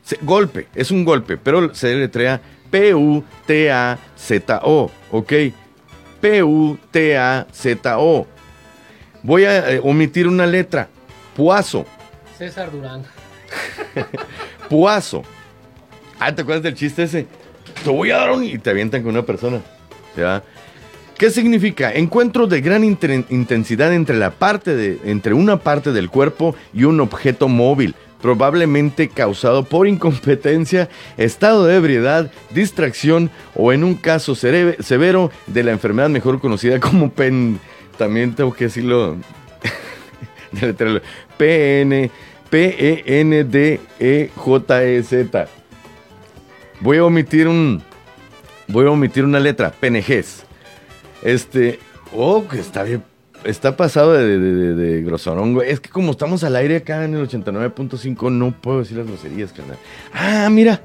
[0.03, 2.41] Se- golpe, es un golpe, pero se deletrea
[3.55, 5.33] P-U-T-A-Z-O, ¿ok?
[6.95, 8.27] P-U-T-A-Z-O.
[9.23, 10.89] Voy a eh, omitir una letra.
[11.37, 11.87] Puazo.
[12.39, 13.03] César Durán.
[14.69, 15.23] Puazo.
[16.19, 17.27] Ah, ¿te acuerdas del chiste ese?
[17.83, 18.45] Te voy a dar un...
[18.45, 19.61] Y te avientan con una persona.
[20.17, 20.43] ¿Ya?
[21.19, 21.93] ¿Qué significa?
[21.93, 27.01] Encuentro de gran intensidad entre la parte de, entre una parte del cuerpo y un
[27.01, 35.31] objeto móvil, probablemente causado por incompetencia, estado de ebriedad, distracción o en un caso severo
[35.47, 37.61] de la enfermedad mejor conocida como pen.
[37.97, 39.17] También tengo que decirlo.
[41.39, 42.11] P-N.
[42.51, 43.89] P-E-N-D-E-J-E-Z.
[46.81, 47.83] Voy a omitir un.
[48.69, 49.71] Voy a omitir una letra.
[49.71, 50.44] PNGs.
[51.25, 51.79] Este.
[52.15, 53.03] Oh, que está bien.
[53.45, 55.63] Está pasado de, de, de- grosorongo.
[55.63, 59.53] Es que como estamos al aire acá en el 89.5, no puedo decir las groserías,
[59.53, 59.77] carnal.
[60.13, 60.81] Ah, mira.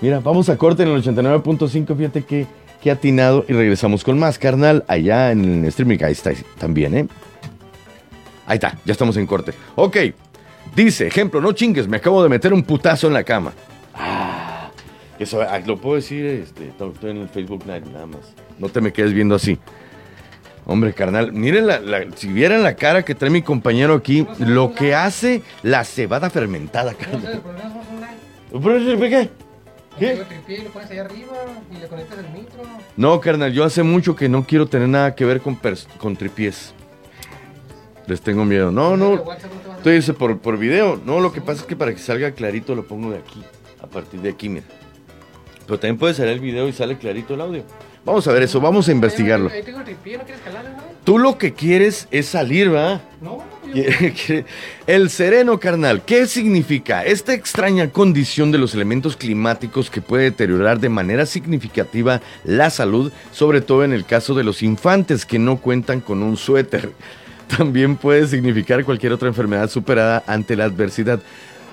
[0.00, 1.96] Mira, vamos a corte en el 89.5.
[1.96, 2.46] Fíjate que,
[2.82, 3.44] que atinado.
[3.48, 4.84] Y regresamos con más, carnal.
[4.86, 5.98] Allá en el streaming.
[6.04, 7.06] Ahí está también, ¿eh?
[8.46, 9.52] Ahí está, ya estamos en corte.
[9.74, 9.96] Ok,
[10.76, 13.52] dice, ejemplo, no chingues, me acabo de meter un putazo en la cama.
[13.94, 14.68] Ah,
[15.18, 18.20] eso ah, lo puedo decir, este, to- estoy en el Facebook Live nada más.
[18.58, 19.58] No te me quedes viendo así.
[20.66, 24.74] Hombre, carnal, miren, la, la- si vieran la cara que trae mi compañero aquí, lo
[24.74, 27.32] que hace la cebada fermentada, carnal.
[27.34, 28.94] el problema es online.
[29.08, 29.30] ¿Pero
[29.98, 30.24] ¿Qué?
[32.96, 35.58] No, carnal, yo hace mucho que no quiero tener nada que ver con,
[35.98, 36.72] con tripiés.
[38.06, 38.70] Les tengo miedo.
[38.70, 39.22] No, no,
[39.82, 41.00] Tú dices por, por video.
[41.04, 43.42] No, lo que pasa es que para que salga clarito lo pongo de aquí.
[43.80, 44.64] A partir de aquí, mira.
[45.66, 47.64] Pero también puede salir el video y sale clarito el audio.
[48.04, 49.50] Vamos a ver eso, vamos a investigarlo.
[49.50, 50.82] Ahí tengo el tripié, ¿no quieres calarle, no?
[51.04, 53.00] Tú lo que quieres es salir, ¿va?
[53.22, 53.42] No,
[53.74, 53.82] yo-
[54.86, 57.02] El sereno, carnal, ¿qué significa?
[57.04, 63.10] Esta extraña condición de los elementos climáticos que puede deteriorar de manera significativa la salud,
[63.32, 66.92] sobre todo en el caso de los infantes que no cuentan con un suéter.
[67.56, 71.20] También puede significar cualquier otra enfermedad superada ante la adversidad.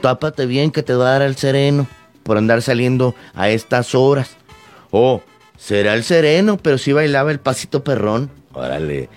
[0.01, 1.87] Tápate bien que te va a dar el sereno
[2.23, 4.35] por andar saliendo a estas horas.
[4.91, 5.21] Oh,
[5.61, 8.31] será el sereno, pero sí bailaba el pasito perrón.
[8.53, 9.09] Órale.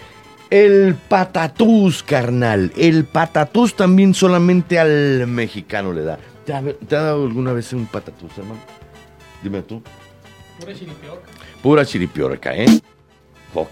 [0.51, 2.71] El patatús, carnal.
[2.77, 6.19] El patatús también solamente al mexicano le da.
[6.45, 8.61] ¿Te ha, te ha dado alguna vez un patatús, hermano?
[9.43, 9.83] Dime tú.
[10.61, 11.27] Pura chiripioca.
[11.63, 12.67] Pura chiripiorca, ¿eh?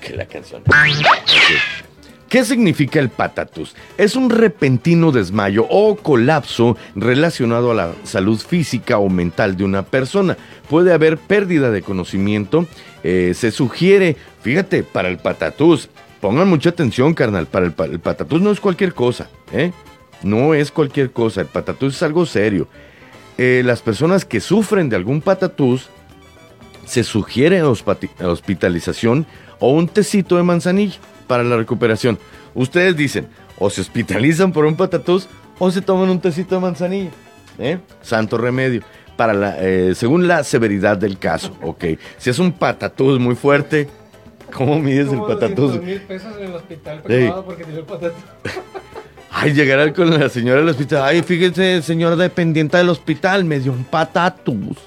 [0.01, 0.63] Que la canción.
[0.63, 1.92] Ok.
[2.33, 3.77] ¿Qué significa el patatús?
[3.99, 9.83] Es un repentino desmayo o colapso relacionado a la salud física o mental de una
[9.83, 10.39] persona.
[10.71, 12.67] Puede haber pérdida de conocimiento.
[13.05, 15.91] eh, se sugiere, fíjate, para el patatús,
[16.23, 18.01] pongan mucha atención, carnal, para el, el
[18.41, 19.71] no es cualquier cosa, ¿eh?
[20.23, 22.67] No es cualquier cosa, el patatús es algo serio.
[23.37, 25.91] Eh, las personas que sufren de algún patatús,
[26.87, 29.27] se sugiere hospitalización
[29.59, 30.99] o un tecito de manzanilla
[31.33, 32.19] para la recuperación.
[32.55, 33.27] Ustedes dicen,
[33.59, 37.09] o se hospitalizan por un patatús o se toman un tecito de manzanilla.
[37.59, 37.79] ¿eh?
[38.03, 38.83] Santo remedio.
[39.17, 41.85] Para la, eh, según la severidad del caso, ok.
[42.19, 43.89] Si es un patatús muy fuerte,
[44.53, 45.73] ¿cómo mides el patatús?
[45.77, 47.01] 200 mil pesos en el hospital
[47.47, 48.23] porque tiene el patatús.
[49.31, 51.03] Ay, llegará con la señora del hospital.
[51.03, 54.77] Ay, fíjese, señora dependiente del hospital, me dio un patatús.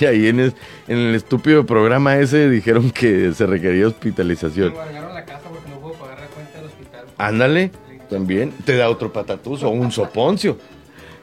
[0.00, 0.54] Y ahí en, es-
[0.88, 4.68] en el estúpido programa ese dijeron que se requería hospitalización.
[4.68, 5.39] embargaron la casa
[7.26, 7.70] Ándale,
[8.08, 10.56] también te da otro patatús o un soponcio.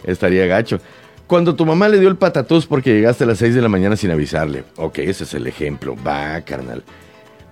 [0.03, 0.79] Estaría gacho.
[1.25, 3.97] Cuando tu mamá le dio el patatús porque llegaste a las 6 de la mañana
[3.97, 4.63] sin avisarle.
[4.77, 5.95] Ok, ese es el ejemplo.
[6.05, 6.83] Va, carnal.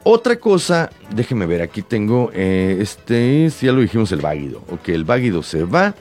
[0.04, 4.62] Otra cosa, déjeme ver, aquí tengo, eh, este, es- ya lo dijimos, el váguido.
[4.70, 5.96] Ok, el váguido se va.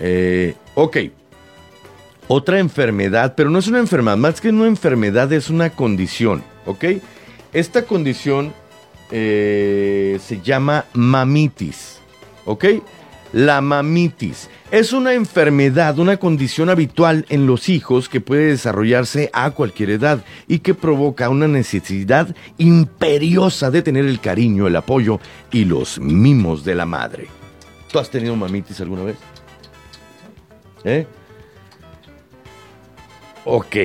[0.00, 0.96] Eh, ok.
[2.28, 6.84] Otra enfermedad, pero no es una enfermedad, más que una enfermedad es una condición, ¿ok?
[7.52, 8.54] Esta condición
[9.10, 12.00] eh, se llama mamitis,
[12.44, 12.64] ¿ok?
[13.32, 19.50] La mamitis es una enfermedad, una condición habitual en los hijos que puede desarrollarse a
[19.50, 25.20] cualquier edad y que provoca una necesidad imperiosa de tener el cariño, el apoyo
[25.50, 27.26] y los mimos de la madre.
[27.90, 29.16] ¿Tú has tenido mamitis alguna vez?
[30.84, 31.06] ¿Eh?
[33.44, 33.76] Ok.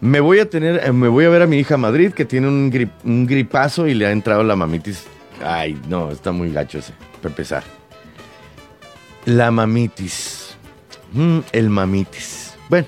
[0.00, 2.48] Me voy a tener, eh, me voy a ver a mi hija Madrid que tiene
[2.48, 5.04] un, grip- un gripazo y le ha entrado la mamitis.
[5.44, 7.62] Ay, no, está muy gacho ese, para empezar.
[9.26, 10.56] La mamitis.
[11.12, 12.54] Mm, el mamitis.
[12.70, 12.86] Bueno,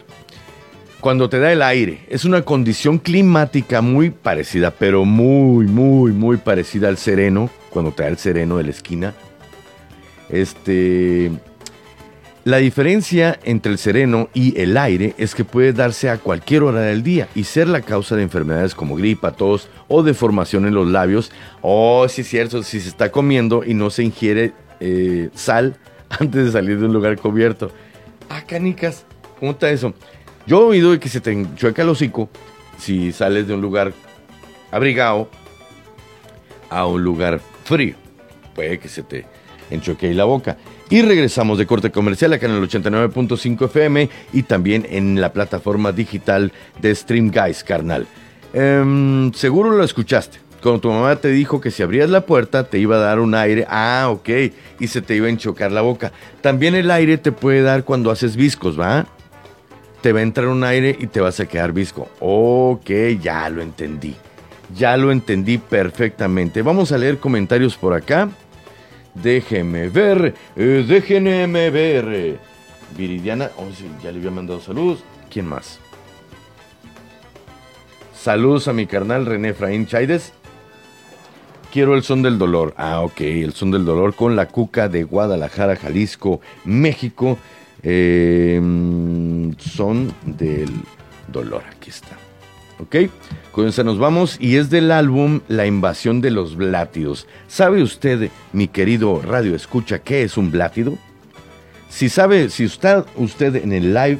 [1.00, 6.38] cuando te da el aire, es una condición climática muy parecida, pero muy, muy, muy
[6.38, 9.12] parecida al sereno, cuando te da el sereno de la esquina.
[10.30, 11.30] Este.
[12.44, 16.80] La diferencia entre el sereno y el aire es que puede darse a cualquier hora
[16.80, 20.88] del día y ser la causa de enfermedades como gripa, tos o deformación en los
[20.88, 21.30] labios.
[21.60, 25.76] Oh, sí es cierto, si se está comiendo y no se ingiere eh, sal
[26.08, 27.70] antes de salir de un lugar cubierto.
[28.28, 29.04] Ah, canicas,
[29.38, 29.94] ¿cómo está eso?
[30.44, 32.28] Yo he oído que se te enchueca el hocico
[32.76, 33.92] si sales de un lugar
[34.72, 35.28] abrigado
[36.70, 37.94] a un lugar frío.
[38.52, 39.26] Puede que se te
[39.70, 40.56] enchoque ahí la boca.
[40.92, 45.90] Y regresamos de corte comercial acá en el 89.5 FM y también en la plataforma
[45.90, 48.06] digital de Stream Guys, carnal.
[48.52, 50.40] Em, seguro lo escuchaste.
[50.62, 53.34] Cuando tu mamá te dijo que si abrías la puerta te iba a dar un
[53.34, 54.28] aire, ah, ok,
[54.80, 56.12] y se te iba a enchocar la boca.
[56.42, 59.06] También el aire te puede dar cuando haces viscos, ¿va?
[60.02, 62.10] Te va a entrar un aire y te vas a quedar visco.
[62.20, 64.14] Ok, ya lo entendí.
[64.76, 66.60] Ya lo entendí perfectamente.
[66.60, 68.28] Vamos a leer comentarios por acá.
[69.14, 72.38] Déjeme ver, eh, déjenme ver.
[72.96, 73.68] Viridiana, oh,
[74.02, 75.04] ya le había mandado saludos.
[75.30, 75.78] ¿Quién más?
[78.14, 80.32] Saludos a mi carnal René Efraín Chaides.
[81.72, 82.74] Quiero el son del dolor.
[82.76, 87.38] Ah, ok, el son del dolor con la cuca de Guadalajara, Jalisco, México.
[87.82, 90.70] Eh, mm, son del
[91.28, 92.16] dolor, aquí está.
[92.78, 93.10] ¿Ok?
[93.52, 97.26] Con esa nos vamos y es del álbum La invasión de los blátidos.
[97.48, 100.96] ¿Sabe usted, mi querido radio escucha, qué es un blátido?
[101.90, 104.18] Si sabe, si está usted en el live,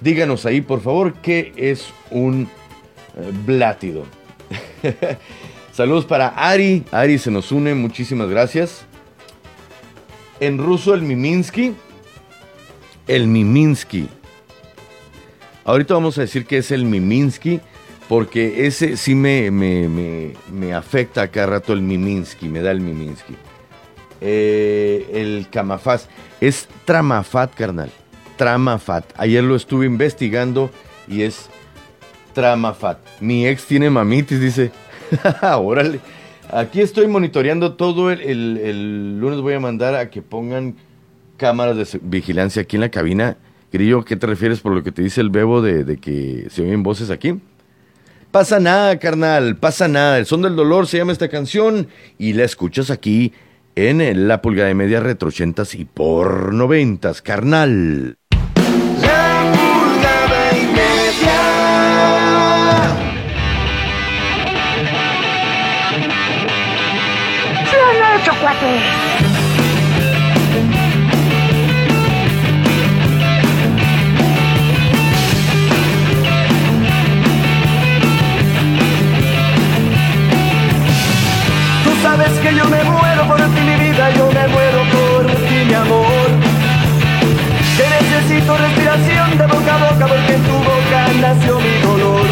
[0.00, 2.48] díganos ahí, por favor, qué es un
[3.16, 4.04] eh, blátido.
[5.72, 6.84] Saludos para Ari.
[6.92, 8.86] Ari se nos une, muchísimas gracias.
[10.38, 11.74] En ruso, el Miminsky.
[13.08, 14.08] El Miminsky.
[15.64, 17.60] Ahorita vamos a decir que es el Miminsky,
[18.08, 22.70] porque ese sí me, me, me, me afecta a cada rato el Miminsky, me da
[22.70, 23.34] el Miminsky.
[24.20, 26.08] Eh, el Camafaz
[26.40, 27.90] es Tramafat, carnal.
[28.36, 29.04] Tramafat.
[29.16, 30.70] Ayer lo estuve investigando
[31.06, 31.48] y es
[32.34, 32.98] Tramafat.
[33.20, 34.70] Mi ex tiene mamitis, dice.
[35.58, 36.00] Órale.
[36.50, 39.40] Aquí estoy monitoreando todo el, el- el lunes.
[39.40, 40.76] Voy a mandar a que pongan
[41.36, 43.36] cámaras de vigilancia aquí en la cabina.
[43.72, 46.62] Grillo, ¿qué te refieres por lo que te dice el bebo de, de que se
[46.62, 47.38] oyen voces aquí?
[48.38, 50.16] Pasa nada, carnal, pasa nada.
[50.16, 53.32] El son del dolor se llama esta canción y la escuchas aquí
[53.74, 58.17] en La Pulgada de Media Retro 80s y por 90s, carnal.
[82.18, 85.74] sabes que yo me muero por ti, mi vida, yo me muero por ti, mi
[85.74, 86.28] amor.
[87.76, 92.26] Que necesito respiración de boca a boca porque en tu boca nació mi dolor.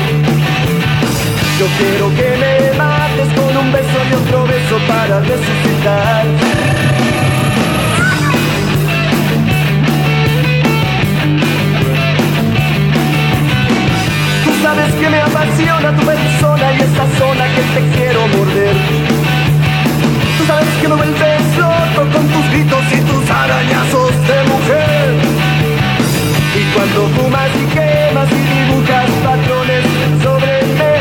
[1.58, 6.24] Yo quiero que me mates con un beso y otro beso para resucitar.
[14.44, 19.25] Tú sabes que me apasiona tu persona y esa zona que te quiero morder.
[20.86, 25.14] Que me vuelves loco con tus gritos y tus arañazos de mujer.
[26.54, 29.84] Y cuando fumas y quemas y dibujas patrones
[30.22, 30.94] sobre mí.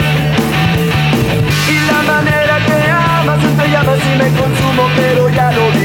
[1.70, 5.85] Y la manera que amas entre llamas y me consumo, pero ya lo viví.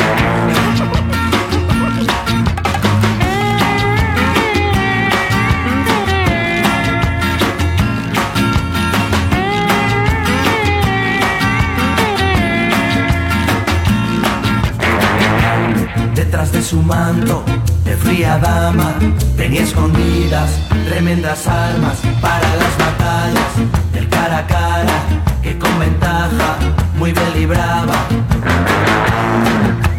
[16.31, 17.43] Detrás de su manto,
[17.83, 18.93] de fría dama,
[19.35, 20.49] tenía escondidas
[20.87, 24.97] tremendas armas para las batallas del cara a cara,
[25.43, 26.55] que con ventaja
[26.97, 27.95] muy bien libraba.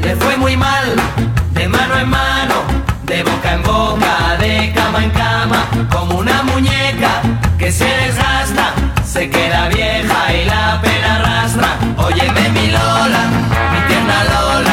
[0.00, 0.86] Le fue muy mal,
[1.52, 2.54] de mano en mano,
[3.04, 7.20] de boca en boca, de cama en cama, como una muñeca
[7.58, 8.72] que se desgasta,
[9.04, 11.76] se queda vieja y la pena arrastra.
[11.98, 13.24] Óyeme mi Lola,
[13.70, 14.71] mi tierna Lola,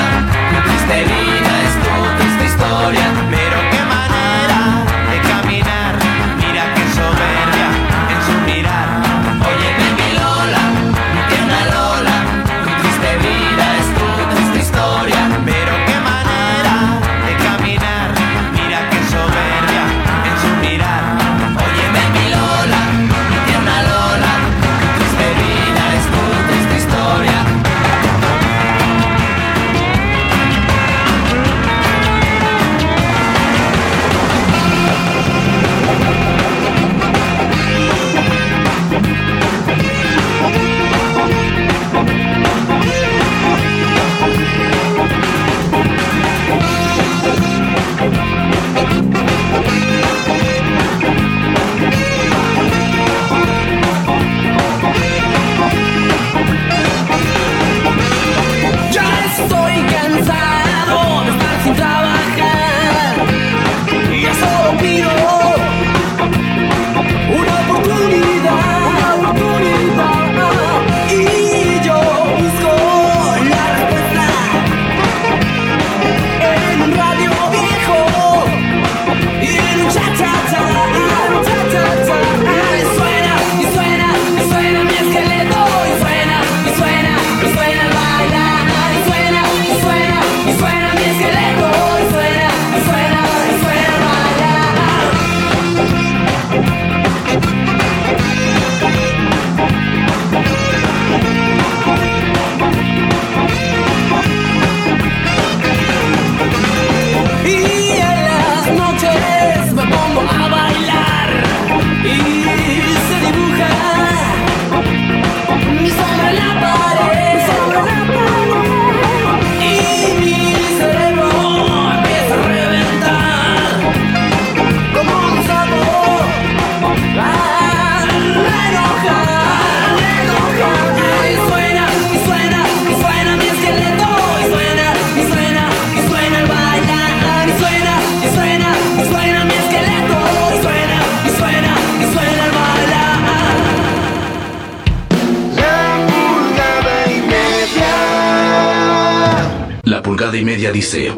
[150.46, 151.14] media dice,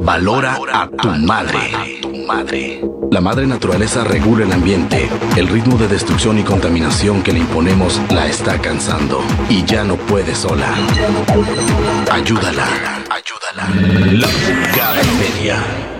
[0.00, 2.80] valora a tu madre.
[3.10, 5.08] La madre naturaleza regula el ambiente.
[5.36, 9.96] El ritmo de destrucción y contaminación que le imponemos la está cansando y ya no
[9.96, 10.74] puede sola.
[12.10, 12.66] Ayúdala.
[13.10, 13.68] Ayúdala.
[14.12, 14.28] La
[15.18, 15.95] media.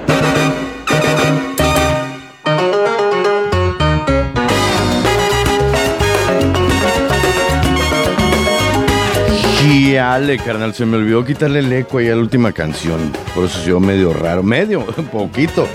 [10.06, 13.10] Y Chale, carnal, se me olvidó quitarle el eco ahí a la última canción.
[13.34, 14.40] Por eso se medio raro.
[14.44, 15.66] Medio, poquito.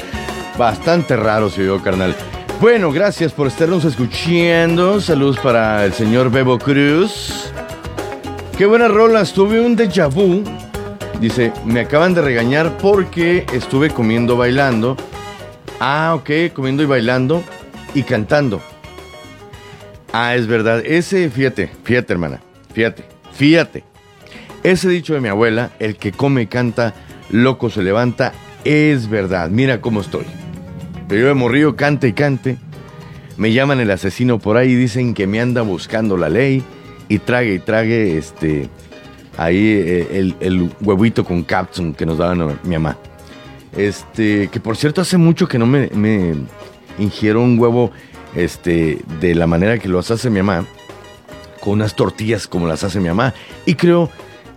[0.58, 2.16] Bastante raro se oyó, carnal.
[2.62, 5.02] Bueno, gracias por estarnos escuchando.
[5.02, 7.52] Saludos para el señor Bebo Cruz.
[8.58, 9.34] Qué buenas rolas.
[9.34, 10.46] Tuve un déjà vu.
[11.20, 14.96] Dice, me acaban de regañar porque estuve comiendo bailando.
[15.82, 17.44] Ah, ok, comiendo y bailando
[17.94, 18.62] y cantando.
[20.14, 20.82] Ah, es verdad.
[20.86, 22.40] Ese, fíjate, fíjate, hermana.
[22.74, 23.04] Fíjate,
[23.34, 23.91] fíjate.
[24.64, 26.94] Ese dicho de mi abuela, el que come y canta,
[27.32, 28.34] loco se levanta,
[28.64, 29.50] es verdad.
[29.50, 30.26] Mira cómo estoy.
[31.08, 32.58] Pero yo de morrillo cante y cante.
[33.38, 36.64] Me llaman el asesino por ahí y dicen que me anda buscando la ley
[37.10, 38.70] y trague y trague este
[39.38, 42.98] ahí eh, el, huevito con capsun que nos daba no- mi mamá.
[43.76, 46.34] Este, que por cierto hace mucho que no me, me
[47.00, 47.92] ingiero un huevo
[48.36, 50.66] este, de la manera que lo hace mi mamá,
[51.62, 53.34] con unas tortillas como las hace mi mamá.
[53.66, 54.10] Y creo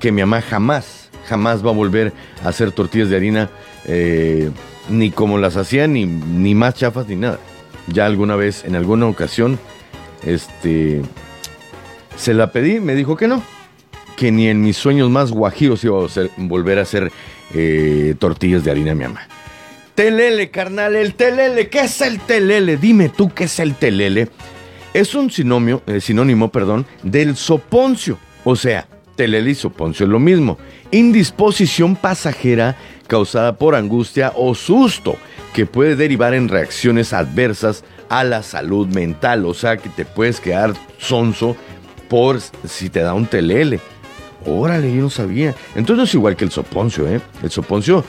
[0.04, 2.12] que mi mamá jamás, jamás va a volver
[2.44, 3.48] a hacer tortillas de harina,
[3.86, 4.50] eh,
[4.90, 7.38] ni como las hacía, ni, ni más chafas, ni nada.
[7.86, 9.58] Ya alguna vez, en alguna ocasión,
[10.22, 11.00] este,
[12.18, 13.42] se la pedí, me dijo que no,
[14.14, 17.10] que ni en mis sueños más guajiros iba a hacer- volver a hacer
[17.54, 19.26] eh, tortillas de harina mi mamá.
[19.94, 22.76] Telele, carnal, el telele, ¿qué es el telele?
[22.76, 24.28] Dime tú qué es el telele.
[24.92, 28.18] Es un sinónimo, eh, sinónimo, perdón, del soponcio.
[28.44, 28.86] O sea,
[29.54, 30.58] soponcio es lo mismo.
[30.90, 35.16] Indisposición pasajera causada por angustia o susto
[35.52, 39.44] que puede derivar en reacciones adversas a la salud mental.
[39.46, 41.56] O sea, que te puedes quedar sonso
[42.08, 43.80] por si te da un telele.
[44.46, 45.54] Órale, yo no sabía.
[45.74, 47.20] Entonces no es igual que el soponcio, ¿eh?
[47.42, 48.04] El soponcio,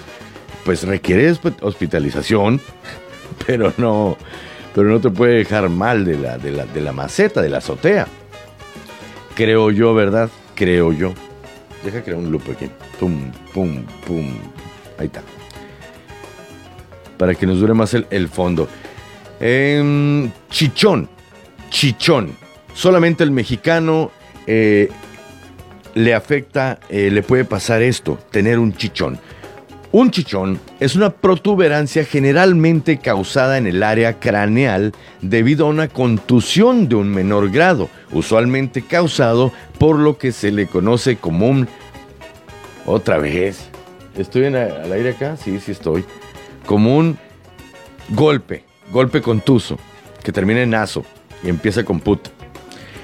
[0.66, 2.60] pues requiere hosp- hospitalización,
[3.48, 4.18] pero no,
[4.74, 7.60] pero no te puede dejar mal de la, de la, de la maceta, de la
[7.60, 8.08] azotea.
[9.36, 10.30] Creo yo, ¿verdad?
[10.56, 11.14] Creo yo.
[11.84, 12.70] Deja crear un loop aquí.
[13.00, 14.34] Pum, pum, pum.
[14.98, 15.22] Ahí está.
[17.18, 18.68] Para que nos dure más el, fondo.
[19.40, 21.10] Em, chichón.
[21.70, 22.36] Chichón.
[22.74, 24.12] Solamente el mexicano
[24.48, 24.90] eh,
[25.94, 29.20] le afecta, eh, le puede pasar esto, tener un chichón.
[29.98, 34.92] Un chichón es una protuberancia generalmente causada en el área craneal
[35.22, 40.68] debido a una contusión de un menor grado, usualmente causado por lo que se le
[40.68, 41.70] conoce como un...
[42.86, 43.70] Otra vez.
[44.18, 45.38] ¿Estoy en al aire acá?
[45.38, 46.04] Sí, sí estoy.
[46.66, 47.18] Como un
[48.10, 49.80] golpe, golpe contuso,
[50.26, 51.06] que termina en aso
[51.42, 52.35] y empieza con put.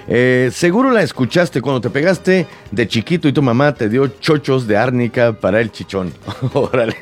[0.07, 4.67] Eh, seguro la escuchaste cuando te pegaste de chiquito y tu mamá te dio chochos
[4.67, 6.13] de árnica para el chichón.
[6.53, 6.95] órale,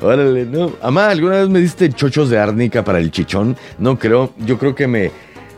[0.00, 0.72] órale, no.
[0.82, 3.56] Mamá, ¿alguna vez me diste chochos de árnica para el chichón?
[3.78, 5.10] No creo, yo creo que me...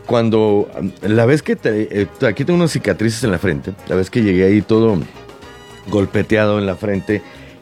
[0.05, 0.67] Cuando...
[1.01, 2.01] La vez que te...
[2.01, 3.73] eh, aquí tengo unas cicatrices en la frente.
[3.87, 4.97] La vez que llegué ahí todo
[5.89, 7.21] golpeteado en la frente.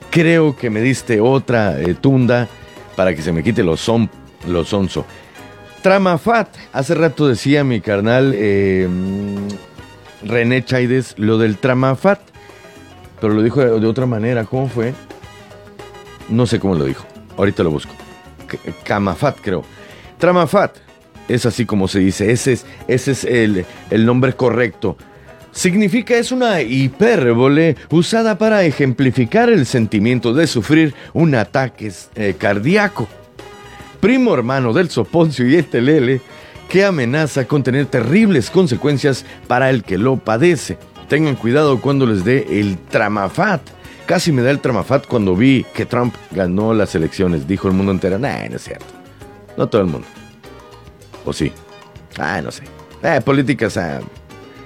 [0.10, 2.47] Creo que me diste otra eh, tunda
[2.95, 4.10] para que se me quite los, son,
[4.47, 4.74] los
[5.88, 6.24] sonso.
[6.24, 6.50] Tramafat.
[6.74, 8.88] Hace rato decía mi carnal eh,
[10.24, 12.20] René Chaides lo del Tramafat.
[13.22, 14.46] Pero lo dijo de, otra manera.
[14.46, 14.94] ¿Cómo fue?
[16.30, 17.06] No sé cómo lo dijo.
[17.38, 17.94] Ahorita lo busco.
[18.84, 19.64] Camafat, creo.
[20.18, 20.78] Tramafat.
[21.28, 22.32] Es así como se dice.
[22.32, 24.98] Ese es, ese es el, el nombre correcto.
[25.52, 33.08] Significa es una hipérbole usada para ejemplificar el sentimiento de sufrir un ataque eh, cardíaco.
[34.00, 36.22] Primo hermano del soponcio y el telele
[36.70, 40.78] que amenaza con tener terribles consecuencias para el que lo padece.
[41.08, 43.62] Tengan cuidado cuando les dé el tramafat.
[44.06, 47.48] Casi me da el tramafat cuando vi que Trump ganó las elecciones.
[47.48, 48.86] Dijo el mundo entero, nah, no es cierto.
[49.58, 50.08] No todo el mundo.
[51.26, 51.52] ¿O sí?
[52.18, 52.64] Ah, no sé.
[53.04, 54.00] Eh, políticas ah,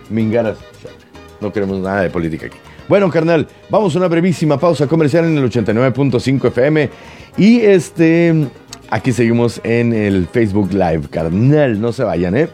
[0.10, 0.58] mingaras.
[1.40, 2.58] No queremos nada de política aquí.
[2.88, 6.90] Bueno, carnal, vamos a una brevísima pausa comercial en el 89.5 FM.
[7.38, 8.48] Y este,
[8.92, 11.82] aquí seguimos en el Facebook Live, carnal.
[11.82, 12.50] No se vayan, ¿eh?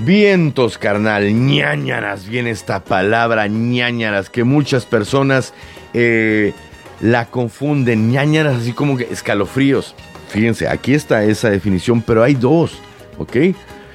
[0.00, 5.54] Vientos, carnal, ñañaras, viene esta palabra, ñañaras, que muchas personas
[5.94, 6.52] eh,
[7.00, 9.94] la confunden, ñañaras, así como que escalofríos.
[10.28, 12.72] Fíjense, aquí está esa definición, pero hay dos,
[13.18, 13.36] ¿ok?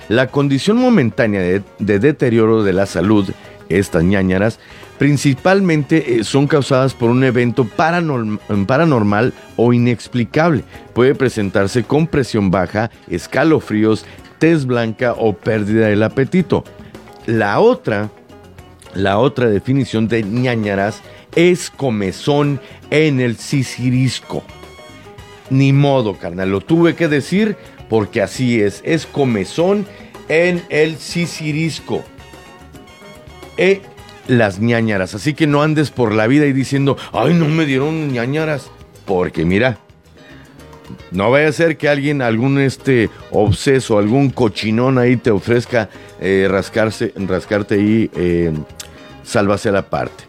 [0.07, 3.29] La condición momentánea de, de deterioro de la salud,
[3.67, 4.59] estas ñañaras,
[4.97, 10.63] principalmente eh, son causadas por un evento paranorm- paranormal o inexplicable.
[10.93, 14.05] Puede presentarse con presión baja, escalofríos,
[14.39, 16.63] tez blanca o pérdida del apetito.
[17.25, 18.09] La otra,
[18.93, 21.01] la otra definición de ñañaras
[21.35, 24.43] es comezón en el sisirisco.
[25.49, 27.55] Ni modo, carnal, lo tuve que decir
[27.89, 29.85] porque así es, es comezón
[30.29, 32.03] en el sisirisco.
[33.55, 33.81] Eh,
[34.27, 35.15] las ñañaras.
[35.15, 38.69] Así que no andes por la vida y diciendo, ay, no me dieron ñañaras.
[39.05, 39.77] Porque mira,
[41.11, 46.47] no vaya a ser que alguien, algún este obseso, algún cochinón ahí te ofrezca eh,
[46.49, 48.51] rascarse, rascarte ahí, eh,
[49.23, 50.25] sálvase a la parte.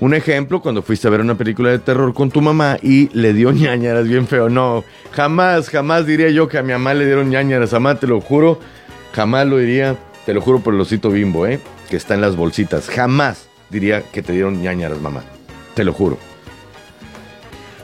[0.00, 3.32] Un ejemplo, cuando fuiste a ver una película de terror con tu mamá y le
[3.32, 4.48] dio ñañaras bien feo.
[4.48, 7.72] No, jamás, jamás diría yo que a mi mamá le dieron ñañaras.
[7.72, 8.60] Mamá, te lo juro,
[9.12, 11.58] jamás lo diría, te lo juro por el osito bimbo, ¿eh?
[11.88, 12.88] Que está en las bolsitas.
[12.88, 15.22] Jamás diría que te dieron ñañaras, mamá.
[15.74, 16.18] Te lo juro.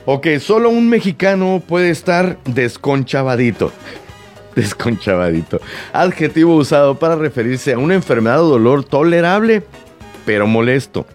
[0.05, 3.71] Ok, solo un mexicano puede estar desconchavadito.
[4.55, 5.59] Desconchavadito.
[5.91, 9.63] Adjetivo usado para referirse a una enfermedad o dolor tolerable,
[10.25, 11.05] pero molesto.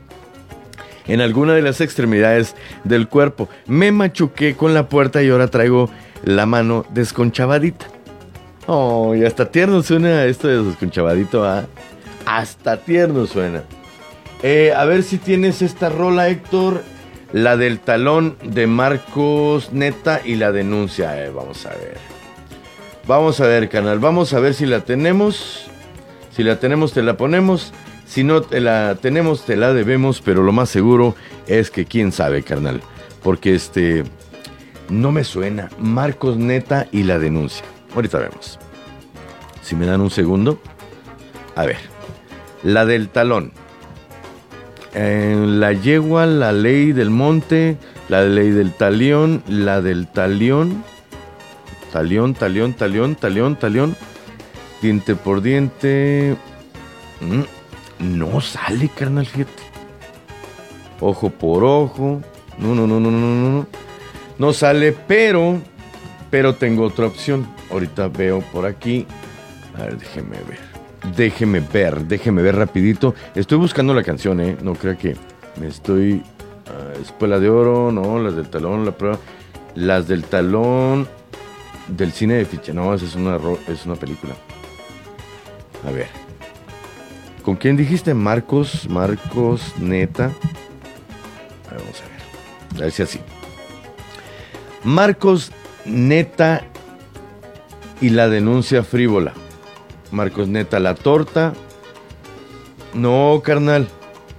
[1.07, 3.49] En alguna de las extremidades del cuerpo.
[3.67, 5.89] Me machuqué con la puerta y ahora traigo
[6.25, 7.87] la mano desconchavadita.
[8.67, 11.67] Oh, y hasta tierno suena esto de desconchavadito, ¿ah?
[12.31, 13.65] Hasta tierno suena.
[14.45, 16.85] Eh, a ver si tienes esta rola, Héctor.
[17.33, 21.13] La del talón de Marcos Neta y la denuncia.
[21.35, 21.97] Vamos a ver.
[23.09, 23.99] Vamos a ver, canal.
[23.99, 25.67] Vamos a ver si la tenemos.
[26.31, 27.73] Si la tenemos, te la ponemos.
[28.07, 30.21] Si no te la tenemos, te la debemos.
[30.21, 31.17] Pero lo más seguro
[31.49, 32.81] es que quién sabe, carnal.
[33.25, 34.05] Porque este.
[34.89, 35.69] No me suena.
[35.81, 37.65] Marcos Neta y la denuncia.
[37.93, 38.57] Ahorita vemos.
[39.63, 40.61] Si me dan un segundo.
[41.57, 42.00] A ver.
[42.63, 43.53] La del talón.
[44.93, 47.77] En la yegua, la ley del monte,
[48.09, 50.83] la ley del talión, la del talión,
[51.93, 53.97] talión, talión, talión, talión, talión,
[54.83, 56.37] diente por diente.
[57.21, 59.29] Mm, no sale, carnal.
[61.01, 62.21] Ojo por ojo.
[62.59, 63.67] No, no, no, no, no, no, no.
[64.39, 65.59] No sale, pero,
[66.31, 67.47] pero tengo otra opción.
[67.71, 69.07] Ahorita veo por aquí.
[69.79, 70.70] A ver, déjeme ver.
[71.17, 73.15] Déjeme ver, déjeme ver rapidito.
[73.35, 74.57] Estoy buscando la canción, ¿eh?
[74.63, 75.17] No crea que
[75.59, 76.23] me estoy...
[76.67, 79.19] ah, Espuela de Oro, no, las del talón, la prueba.
[79.75, 81.09] Las del talón
[81.89, 82.73] del cine de ficha.
[82.73, 83.39] No, esa es una,
[83.69, 84.35] es una película.
[85.87, 86.09] A ver.
[87.43, 88.13] ¿Con quién dijiste?
[88.15, 90.25] Marcos, Marcos, neta.
[90.25, 92.85] A ver, vamos a ver.
[92.85, 93.21] A así.
[94.85, 95.51] Marcos,
[95.85, 96.63] neta
[98.01, 99.33] y la denuncia frívola.
[100.11, 101.53] Marcos Neta, la torta.
[102.95, 103.89] No, carnal.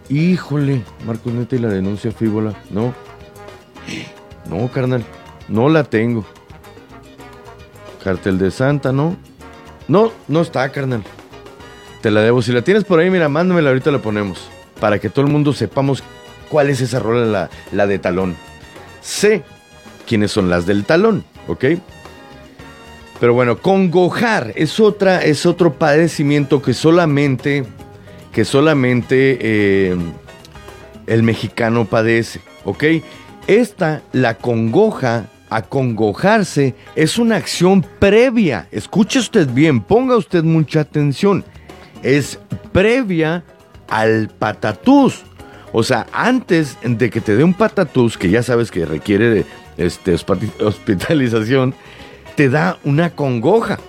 [0.09, 2.53] Híjole, Marcos Neta y la denuncia frívola.
[2.69, 2.93] No.
[4.49, 5.03] No, carnal.
[5.47, 6.25] No la tengo.
[8.03, 9.15] Cartel de Santa, ¿no?
[9.87, 11.03] No, no está, carnal.
[12.01, 12.41] Te la debo.
[12.41, 14.49] Si la tienes por ahí, mira, mándamela, ahorita la ponemos.
[14.79, 16.03] Para que todo el mundo sepamos
[16.49, 18.35] cuál es esa rola, la, la de talón.
[19.01, 19.43] Sé
[20.07, 21.65] quiénes son las del talón, ¿ok?
[23.21, 27.63] Pero bueno, congojar es otra, es otro padecimiento que solamente,
[28.33, 29.95] que solamente eh,
[31.05, 32.83] el mexicano padece, ¿ok?
[33.45, 38.67] Esta, la congoja, acongojarse, es una acción previa.
[38.71, 41.45] Escuche usted bien, ponga usted mucha atención.
[42.01, 42.39] Es
[42.71, 43.43] previa
[43.87, 45.21] al patatús.
[45.73, 49.45] O sea, antes de que te dé un patatús, que ya sabes que requiere
[49.77, 51.75] este, hospi- hospitalización,
[52.35, 53.79] te da una congoja.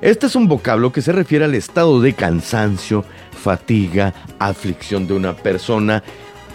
[0.00, 5.36] Este es un vocablo que se refiere al estado de cansancio, fatiga, aflicción de una
[5.36, 6.02] persona,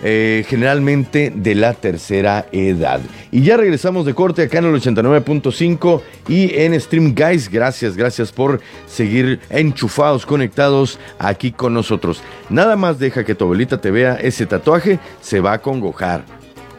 [0.04, 3.02] eh, generalmente de la tercera edad.
[3.32, 7.50] Y ya regresamos de corte acá en el 89.5 y en Stream Guys.
[7.50, 12.22] Gracias, gracias por seguir enchufados, conectados aquí con nosotros.
[12.50, 16.24] Nada más deja que tu abuelita te vea ese tatuaje, se va a congojar.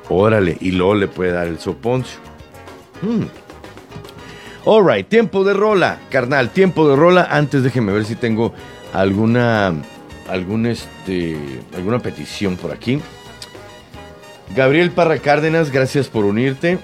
[0.09, 2.19] Órale, y luego le puede dar el soponcio.
[3.03, 3.46] Mm.
[4.69, 7.29] Alright, tiempo de rola, carnal, tiempo de rola.
[7.31, 8.53] Antes déjeme ver si tengo
[8.93, 9.73] alguna
[10.29, 11.37] algún este
[11.77, 13.01] alguna petición por aquí.
[14.57, 16.81] Gabriel Parra Cárdenas, gracias por unirte.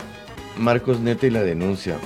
[0.56, 1.96] Marcos Neta y la denuncia.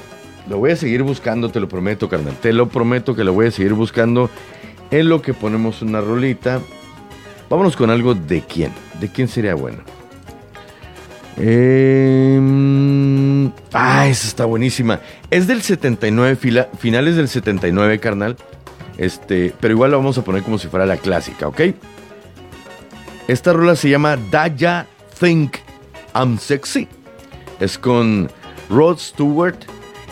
[0.48, 2.36] Lo voy a seguir buscando, te lo prometo, carnal.
[2.36, 4.30] Te lo prometo que lo voy a seguir buscando
[4.90, 6.62] en lo que ponemos una rolita.
[7.50, 8.72] Vámonos con algo de quién.
[8.98, 9.95] ¿De quién sería bueno?
[11.36, 15.00] Em, ah, esa está buenísima.
[15.30, 18.36] Es del 79, fila- finales del 79, carnal.
[18.98, 21.60] Este, pero igual la vamos a poner como si fuera la clásica, ¿ok?
[23.28, 24.86] Esta rola se llama Daya
[25.20, 25.56] Think
[26.14, 26.88] I'm Sexy.
[27.60, 28.30] Es con
[28.70, 29.58] Rod Stewart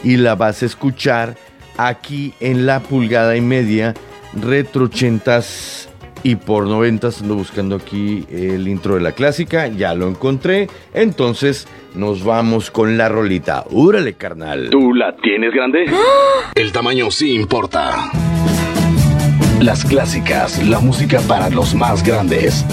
[0.02, 1.36] y la vas a escuchar
[1.76, 3.94] aquí en la pulgada y media
[4.34, 5.88] retro 80s
[6.24, 10.68] y por 90 ando buscando aquí el intro de la clásica, ya lo encontré.
[10.94, 13.64] Entonces nos vamos con la rolita.
[13.70, 14.70] Úrale, carnal.
[14.70, 15.84] ¿Tú la tienes grande?
[16.54, 18.10] El tamaño sí importa.
[19.60, 22.64] Las clásicas, la música para los más grandes.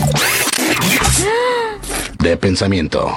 [2.20, 3.12] De pensamiento.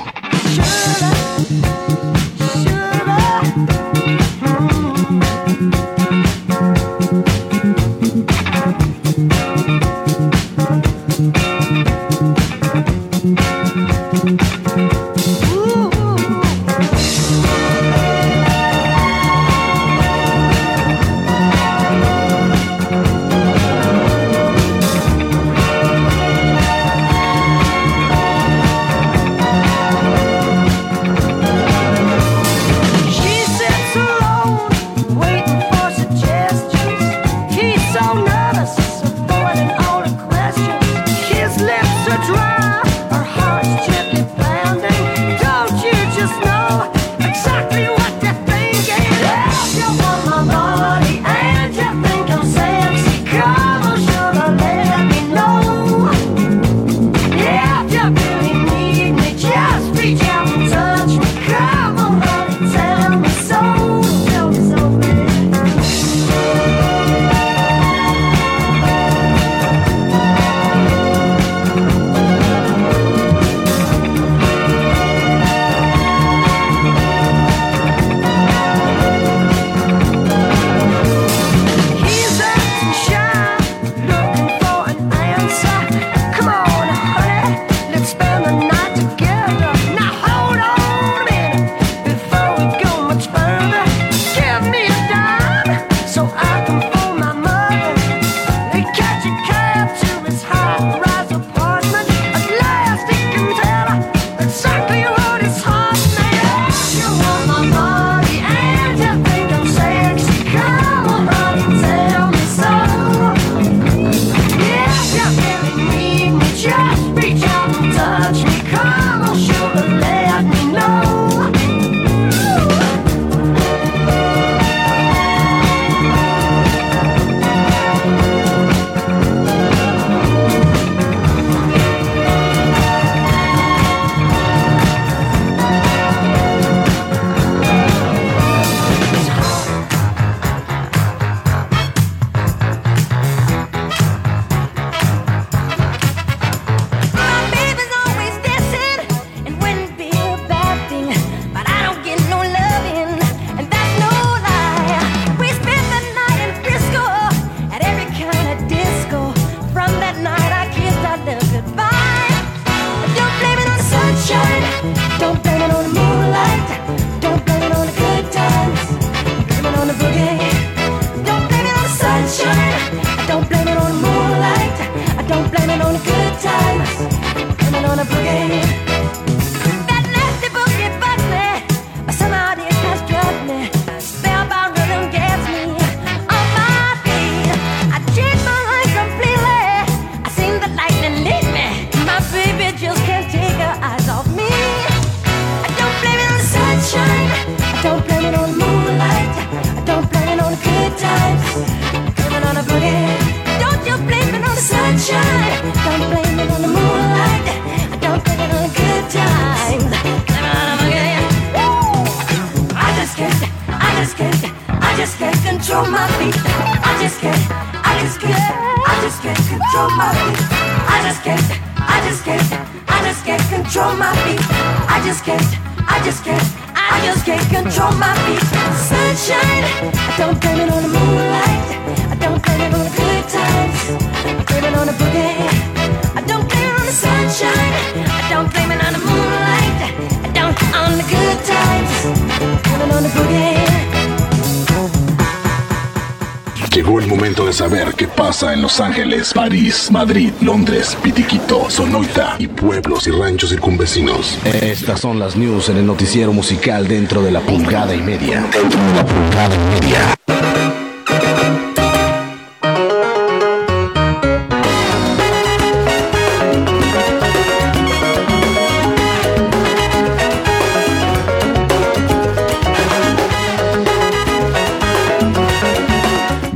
[247.75, 253.51] saber qué pasa en Los Ángeles, París, Madrid, Londres, Pitiquito, Sonoita y pueblos y ranchos
[253.51, 254.39] circunvecinos.
[254.45, 258.43] Estas son las news en el noticiero musical dentro de la pulgada y media.
[258.53, 260.24] Dentro de la pulgada y media.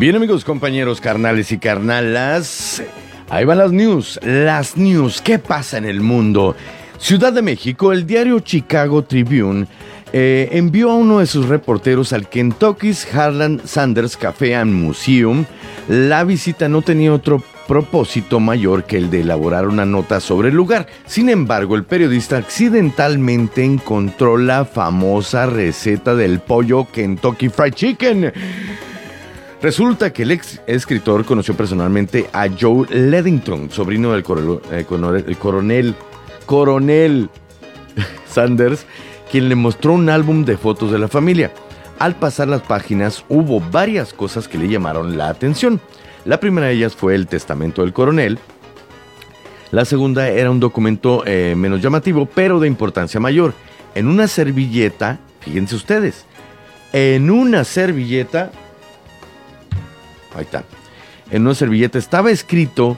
[0.09, 2.83] Bien amigos, compañeros, carnales y carnalas,
[3.29, 6.57] ahí van las news, las news, ¿qué pasa en el mundo?
[6.97, 9.67] Ciudad de México, el diario Chicago Tribune
[10.15, 15.45] eh, envió a uno de sus reporteros al Kentucky's Harlan Sanders Café and Museum.
[15.89, 20.55] La visita no tenía otro propósito mayor que el de elaborar una nota sobre el
[20.55, 20.87] lugar.
[21.05, 28.33] Sin embargo, el periodista accidentalmente encontró la famosa receta del pollo Kentucky Fried Chicken
[29.61, 35.25] Resulta que el ex escritor conoció personalmente a Joe Ledington, sobrino del coronel, eh, coronel-
[35.27, 35.95] el coronel,
[36.47, 37.29] coronel
[38.29, 38.87] Sanders,
[39.33, 41.51] quien le mostró un álbum de fotos de la familia.
[41.99, 45.81] Al pasar las páginas hubo varias cosas que le llamaron la atención.
[46.25, 48.39] La primera de ellas fue el testamento del coronel.
[49.73, 53.55] La segunda era un documento eh, menos llamativo, pero de importancia mayor.
[53.97, 56.25] En una servilleta, fíjense ustedes,
[56.93, 58.53] en una servilleta,
[60.39, 60.65] ahí está,
[61.31, 62.97] en una servilleta estaba escrito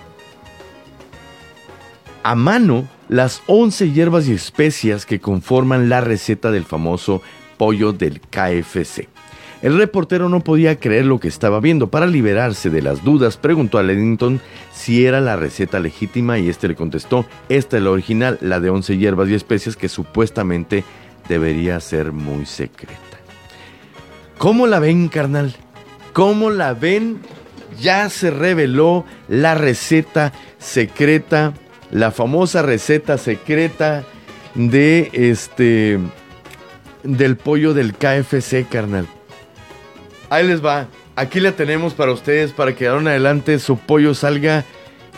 [2.22, 7.22] a mano las 11 hierbas y especias que conforman la receta del famoso
[7.56, 9.08] pollo del KFC.
[9.62, 11.90] El reportero no podía creer lo que estaba viendo.
[11.90, 14.40] Para liberarse de las dudas, preguntó a Leddington
[14.72, 18.70] si era la receta legítima y este le contestó, esta es la original, la de
[18.70, 20.84] 11 hierbas y especias que supuestamente
[21.28, 22.96] debería ser muy secreta.
[24.38, 25.54] ¿Cómo la ven, carnal?
[26.12, 27.20] ¿Cómo la ven?
[27.80, 31.54] Ya se reveló la receta secreta,
[31.90, 34.04] la famosa receta secreta
[34.54, 35.98] de este
[37.02, 39.06] del pollo del KFC, carnal.
[40.28, 40.88] Ahí les va.
[41.16, 44.64] Aquí la tenemos para ustedes para que ahora en adelante su pollo salga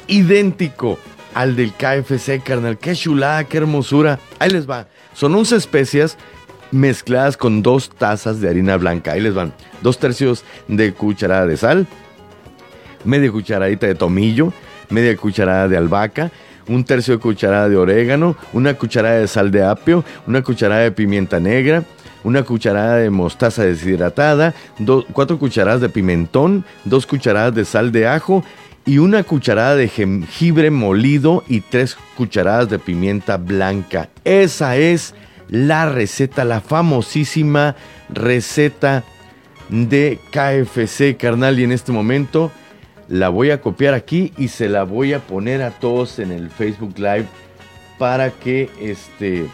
[0.06, 0.98] idéntico
[1.34, 2.78] al del KFC, carnal.
[2.78, 4.18] Qué chulada, qué hermosura.
[4.38, 4.88] Ahí les va.
[5.14, 6.16] Son 11 especias
[6.72, 9.12] mezcladas con dos tazas de harina blanca.
[9.12, 9.52] Ahí les van.
[9.82, 11.86] Dos tercios de cucharada de sal,
[13.04, 14.52] media cucharadita de tomillo,
[14.90, 16.30] media cucharada de albahaca,
[16.68, 20.92] un tercio de cucharada de orégano, una cucharada de sal de apio, una cucharada de
[20.92, 21.84] pimienta negra,
[22.24, 28.06] una cucharada de mostaza deshidratada, do- cuatro cucharadas de pimentón, dos cucharadas de sal de
[28.06, 28.44] ajo
[28.86, 34.08] y una cucharada de jengibre molido y tres cucharadas de pimienta blanca.
[34.24, 35.14] Esa es
[35.52, 37.76] la receta, la famosísima
[38.08, 39.04] receta
[39.68, 41.60] de KFC, carnal.
[41.60, 42.50] Y en este momento
[43.06, 46.48] la voy a copiar aquí y se la voy a poner a todos en el
[46.48, 47.26] Facebook Live
[47.98, 49.46] para que este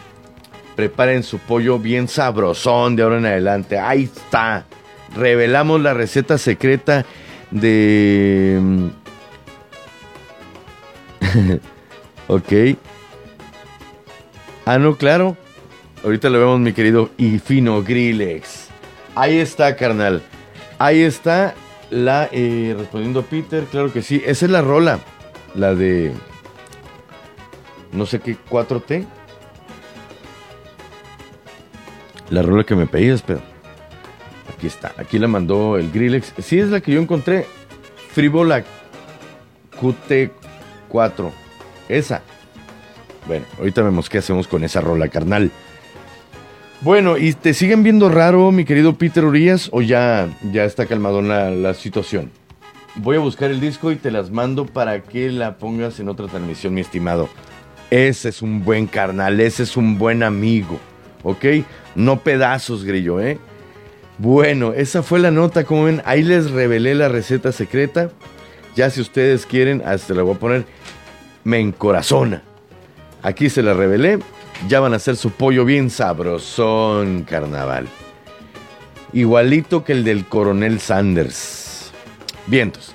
[0.77, 3.77] preparen su pollo bien sabrosón de ahora en adelante.
[3.77, 4.65] Ahí está.
[5.17, 7.05] Revelamos la receta secreta
[7.51, 8.89] de
[12.29, 12.77] ok.
[14.65, 15.35] Ah, no, claro.
[16.03, 18.67] Ahorita lo vemos, mi querido y fino Grillex.
[19.15, 20.21] Ahí está, carnal.
[20.77, 21.55] Ahí está
[21.89, 22.29] la.
[22.31, 24.21] eh, respondiendo Peter, claro que sí.
[24.25, 24.99] Esa es la rola.
[25.55, 26.13] La de.
[27.91, 29.05] No sé qué, 4T.
[32.29, 33.41] La rola que me pedías, pero.
[34.55, 34.93] Aquí está.
[34.97, 36.33] Aquí la mandó el Grillex.
[36.37, 37.45] Sí, es la que yo encontré.
[38.13, 38.63] Frívola
[39.79, 41.31] QT4.
[41.89, 42.21] Esa.
[43.27, 45.51] Bueno, ahorita vemos qué hacemos con esa rola, carnal.
[46.81, 51.21] Bueno, ¿y te siguen viendo raro, mi querido Peter Urias, o ya, ya está calmado
[51.21, 52.31] la, la situación?
[52.95, 56.27] Voy a buscar el disco y te las mando para que la pongas en otra
[56.27, 57.27] transmisión, mi estimado.
[57.89, 60.79] Ese es un buen carnal, ese es un buen amigo,
[61.23, 61.45] ¿ok?
[61.95, 63.37] No pedazos, grillo, ¿eh?
[64.17, 68.09] Bueno, esa fue la nota, como ven, ahí les revelé la receta secreta.
[68.77, 70.65] Ya si ustedes quieren, hasta la voy a poner,
[71.43, 72.41] me encorazona.
[73.21, 74.19] Aquí se la revelé.
[74.67, 77.87] Ya van a hacer su pollo bien sabrosón, carnaval.
[79.13, 81.91] Igualito que el del coronel Sanders.
[82.47, 82.93] Vientos.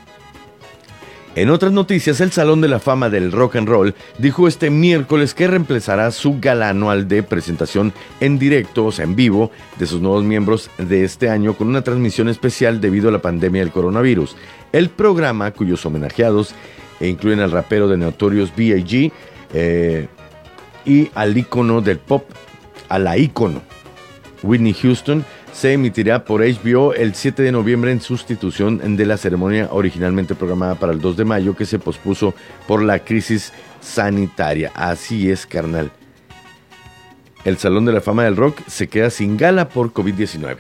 [1.36, 5.34] En otras noticias, el Salón de la Fama del Rock and Roll dijo este miércoles
[5.34, 10.00] que reemplazará su gala anual de presentación en directo, o sea, en vivo, de sus
[10.00, 14.36] nuevos miembros de este año con una transmisión especial debido a la pandemia del coronavirus.
[14.70, 16.54] El programa, cuyos homenajeados
[17.00, 19.10] incluyen al rapero de Notorious B.I.G.,
[19.54, 20.06] eh,
[20.84, 22.24] y al ícono del pop,
[22.88, 23.62] a la ícono
[24.42, 29.68] Whitney Houston, se emitirá por HBO el 7 de noviembre en sustitución de la ceremonia
[29.70, 32.34] originalmente programada para el 2 de mayo que se pospuso
[32.66, 34.72] por la crisis sanitaria.
[34.74, 35.92] Así es, carnal.
[37.44, 40.56] El Salón de la Fama del Rock se queda sin gala por COVID-19.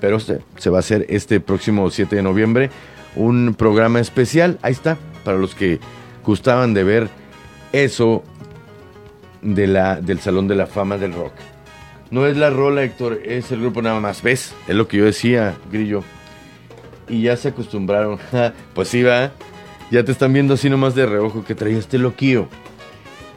[0.00, 2.70] Pero se, se va a hacer este próximo 7 de noviembre
[3.16, 4.58] un programa especial.
[4.62, 5.80] Ahí está, para los que
[6.24, 7.08] gustaban de ver
[7.72, 8.22] eso
[9.42, 11.32] de la, del Salón de la Fama del Rock.
[12.10, 14.22] No es la rola, Héctor, es el grupo nada más.
[14.22, 14.54] ¿Ves?
[14.66, 16.02] Es lo que yo decía, Grillo.
[17.08, 18.18] Y ya se acostumbraron.
[18.74, 19.30] pues sí, va.
[19.90, 22.48] Ya te están viendo así nomás de reojo que traía este loquillo.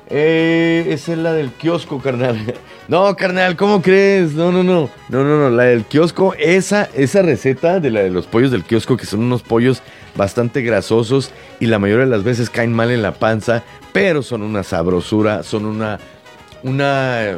[0.09, 2.37] Eh, esa es la del kiosco, carnal.
[2.85, 4.33] No, carnal, ¿cómo crees?
[4.33, 4.89] No, no, no.
[5.07, 5.49] No, no, no.
[5.49, 9.21] La del kiosco, esa, esa receta de la de los pollos del kiosco, que son
[9.21, 9.81] unos pollos
[10.17, 11.31] bastante grasosos
[11.61, 13.63] y la mayoría de las veces caen mal en la panza,
[13.93, 15.99] pero son una sabrosura, son una.
[16.63, 17.37] Una.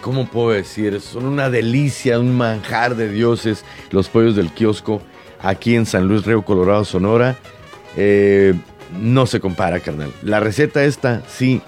[0.00, 1.00] ¿Cómo puedo decir?
[1.00, 5.02] Son una delicia, un manjar de dioses, los pollos del kiosco,
[5.42, 7.36] aquí en San Luis Río Colorado, Sonora.
[7.96, 8.54] Eh,
[8.98, 10.10] no se compara, carnal.
[10.22, 11.60] La receta esta, sí,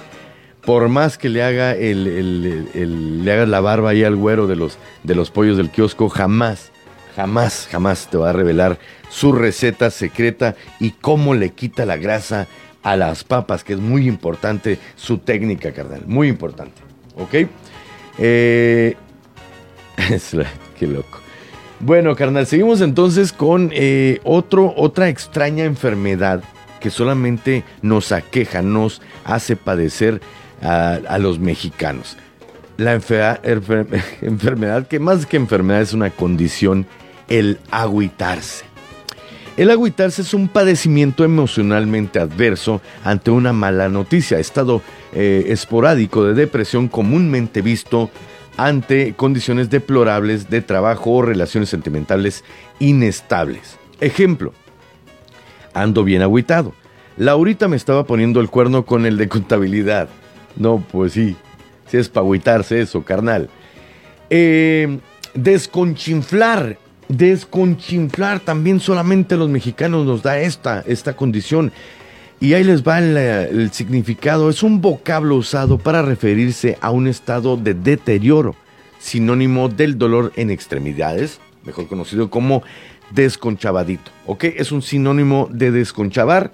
[0.64, 4.78] por más que le haga el- le hagas la barba ahí al güero de los,
[5.02, 6.70] de los pollos del kiosco, jamás,
[7.14, 8.78] jamás, jamás te va a revelar
[9.10, 12.46] su receta secreta y cómo le quita la grasa
[12.82, 16.82] a las papas, que es muy importante su técnica, carnal, muy importante.
[17.16, 17.48] ¿Ok?
[18.18, 18.96] Eh,
[20.78, 21.20] qué loco.
[21.80, 26.42] Bueno, carnal, seguimos entonces con eh, otro, otra extraña enfermedad
[26.80, 30.20] que solamente nos aqueja, nos hace padecer
[30.62, 32.16] a, los mexicanos.
[32.76, 32.92] La
[34.22, 36.86] enfermedad, que más que enfermedad es una condición,
[37.28, 38.64] el agüitarse.
[39.56, 44.80] El agüitarse es un padecimiento emocionalmente adverso ante una mala noticia, estado
[45.12, 48.10] eh, esporádico de depresión comúnmente visto
[48.56, 52.44] ante condiciones deplorables de trabajo o relaciones sentimentales
[52.78, 53.78] inestables.
[54.00, 54.54] Ejemplo,
[55.74, 56.72] ando bien agüitado.
[57.18, 60.08] Laurita me estaba poniendo el cuerno con el de contabilidad.
[60.56, 61.36] No, pues sí,
[61.88, 63.50] si es para agüitarse eso, carnal.
[64.30, 64.98] Eh,
[65.34, 66.78] desconchinflar,
[67.08, 71.72] desconchinflar, también solamente los mexicanos nos da esta, esta condición.
[72.40, 74.50] Y ahí les va el, significado.
[74.50, 78.56] Es un vocablo usado para referirse a un estado de deterioro,
[78.98, 82.64] sinónimo del dolor en extremidades, mejor conocido como
[83.12, 84.10] desconchavadito.
[84.26, 84.44] ¿Ok?
[84.44, 86.50] Es un sinónimo de desconchavar,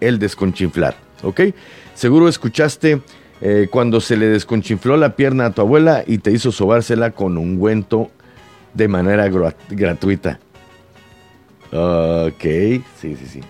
[0.00, 0.96] el desconchinflar.
[1.24, 1.40] ¿Ok?
[1.94, 3.00] Seguro escuchaste
[3.40, 7.36] eh, cuando se le desconchinfló la pierna a tu abuela y te hizo sobársela con
[7.36, 8.12] ungüento
[8.74, 10.38] de manera gra- gratuita.
[11.72, 13.40] Ok, sí, sí, sí.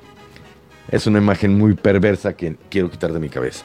[0.91, 3.65] Es una imagen muy perversa que quiero quitar de mi cabeza.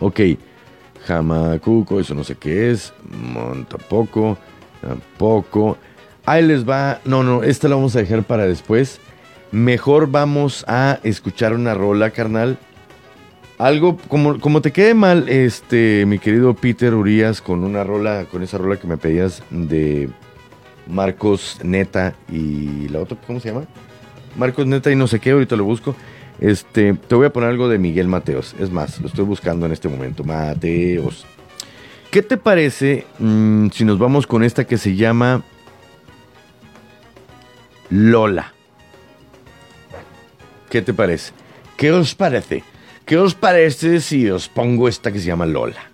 [0.00, 0.20] Ok,
[1.06, 2.92] jamacuco, eso no sé qué es.
[3.10, 4.38] Mon, tampoco,
[4.80, 5.76] tampoco.
[6.24, 7.00] Ahí les va.
[7.04, 8.98] No, no, esta la vamos a dejar para después.
[9.52, 12.58] Mejor vamos a escuchar una rola, carnal.
[13.60, 18.42] Algo, como, como te quede mal, este, mi querido Peter Urias, con una rola, con
[18.42, 20.08] esa rola que me pedías de
[20.86, 23.66] Marcos Neta y la otra, ¿cómo se llama?
[24.34, 25.94] Marcos Neta y no sé qué, ahorita lo busco.
[26.40, 28.56] Este, te voy a poner algo de Miguel Mateos.
[28.58, 30.24] Es más, lo estoy buscando en este momento.
[30.24, 31.26] Mateos.
[32.10, 35.42] ¿Qué te parece mm, si nos vamos con esta que se llama
[37.90, 38.54] Lola?
[40.70, 41.34] ¿Qué te parece?
[41.76, 42.64] ¿Qué os parece?
[43.10, 45.90] ¿Qué os parece si os pongo esta que se llama Lola?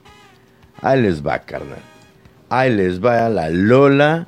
[0.82, 1.78] Ahí les va, carnal.
[2.50, 4.26] Ahí les va la Lola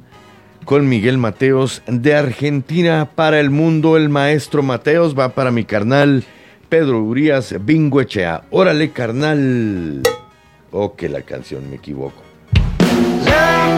[0.64, 3.98] con Miguel Mateos de Argentina para el mundo.
[3.98, 6.24] El maestro Mateos va para mi carnal
[6.70, 8.44] Pedro Urias Bingoechea.
[8.48, 10.00] Órale, carnal.
[10.70, 12.22] Oh, que la canción, me equivoco.
[13.26, 13.68] La.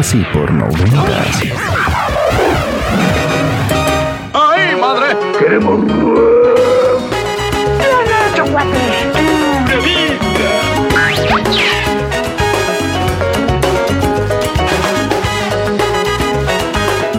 [0.00, 1.04] Y por 90.
[4.32, 5.14] ¡Ay, madre!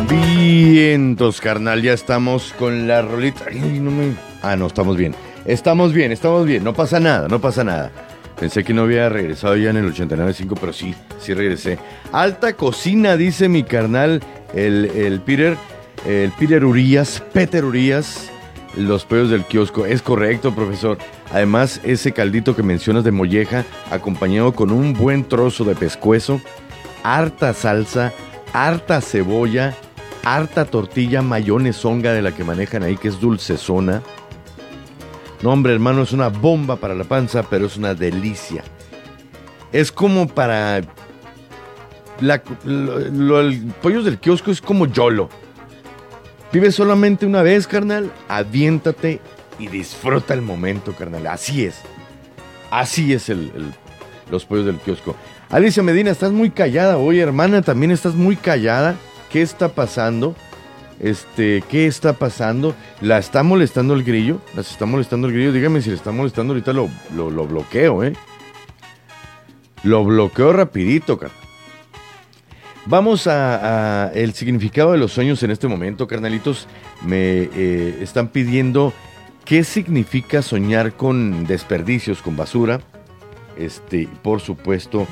[0.09, 3.45] Vientos, carnal, ya estamos con la rolita.
[3.47, 4.15] Ay, no me...
[4.41, 5.13] Ah, no, estamos bien.
[5.45, 6.63] Estamos bien, estamos bien.
[6.63, 7.91] No pasa nada, no pasa nada.
[8.39, 11.77] Pensé que no había regresado ya en el 89.5, pero sí, sí regresé.
[12.11, 14.21] Alta cocina, dice mi carnal,
[14.53, 15.55] el, el Peter,
[16.05, 18.29] el Peter Urias, Peter Urias,
[18.75, 19.85] los pollos del kiosco.
[19.85, 20.97] Es correcto, profesor.
[21.31, 26.41] Además, ese caldito que mencionas de molleja, acompañado con un buen trozo de pescuezo,
[27.03, 28.11] harta salsa,
[28.51, 29.73] harta cebolla,
[30.23, 34.01] harta tortilla mayonezonga de la que manejan ahí, que es dulcezona.
[35.41, 38.63] No, hombre, hermano, es una bomba para la panza, pero es una delicia.
[39.71, 40.81] Es como para...
[42.21, 45.29] La, lo- lo- el pollo del kiosco es como YOLO.
[46.53, 48.11] Vive solamente una vez, carnal.
[48.27, 49.19] Aviéntate
[49.59, 51.27] y disfruta el momento, carnal.
[51.27, 51.75] Así es.
[52.69, 53.51] Así es el,
[54.29, 55.15] los pollos del kiosco.
[55.49, 57.61] Alicia Medina, estás muy callada hoy, hermana.
[57.61, 58.95] También estás muy callada.
[59.31, 60.35] ¿Qué está pasando?
[60.99, 62.75] Este, ¿qué está pasando?
[63.01, 64.39] ¿La está molestando el grillo?
[64.55, 65.51] ¿Las está molestando el grillo?
[65.51, 68.13] Dígame si le está molestando ahorita lo, lo bloqueo, ¿eh?
[69.83, 71.37] Lo bloqueo rapidito, carnal.
[72.87, 76.67] Vamos a, el significado de los sueños en este momento, carnalitos.
[77.05, 78.91] Me eh, están pidiendo
[79.45, 82.81] qué significa soñar con desperdicios, con basura.
[83.55, 85.05] Este, por supuesto,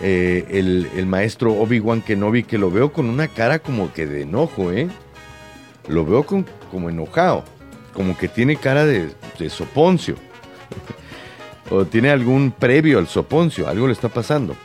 [0.00, 4.22] eh, el, el maestro Obi-Wan Kenobi, que lo veo con una cara como que de
[4.22, 4.88] enojo, ¿eh?
[5.86, 7.44] Lo veo con- como enojado,
[7.92, 10.16] como que tiene cara de, de soponcio.
[11.70, 14.56] o tiene algún previo al soponcio, algo le está pasando.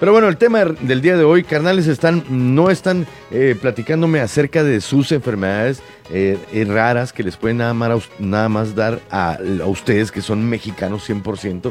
[0.00, 4.64] Pero bueno, el tema del día de hoy, carnales, están, no están eh, platicándome acerca
[4.64, 9.66] de sus enfermedades eh, raras que les pueden nada más, nada más dar a, a
[9.66, 11.70] ustedes que son mexicanos 100%.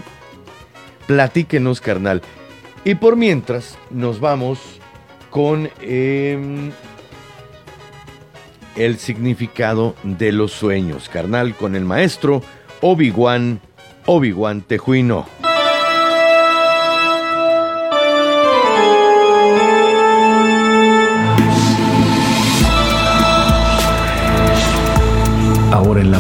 [1.08, 2.22] Platíquenos, carnal.
[2.86, 4.60] Y por mientras, nos vamos
[5.32, 6.72] con em,
[8.76, 12.44] el significado de los sueños, carnal, con el maestro
[12.82, 13.60] Obi-Wan,
[14.06, 15.49] Obi-Wan Tejuino.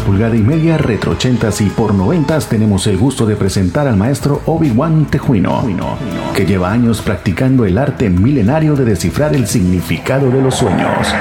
[0.05, 4.41] Pulgada y media, retro 80 y por 90 tenemos el gusto de presentar al maestro
[4.45, 5.63] Obi-Wan Tejuino,
[6.35, 11.13] que lleva años practicando el arte milenario de descifrar el significado de los sueños.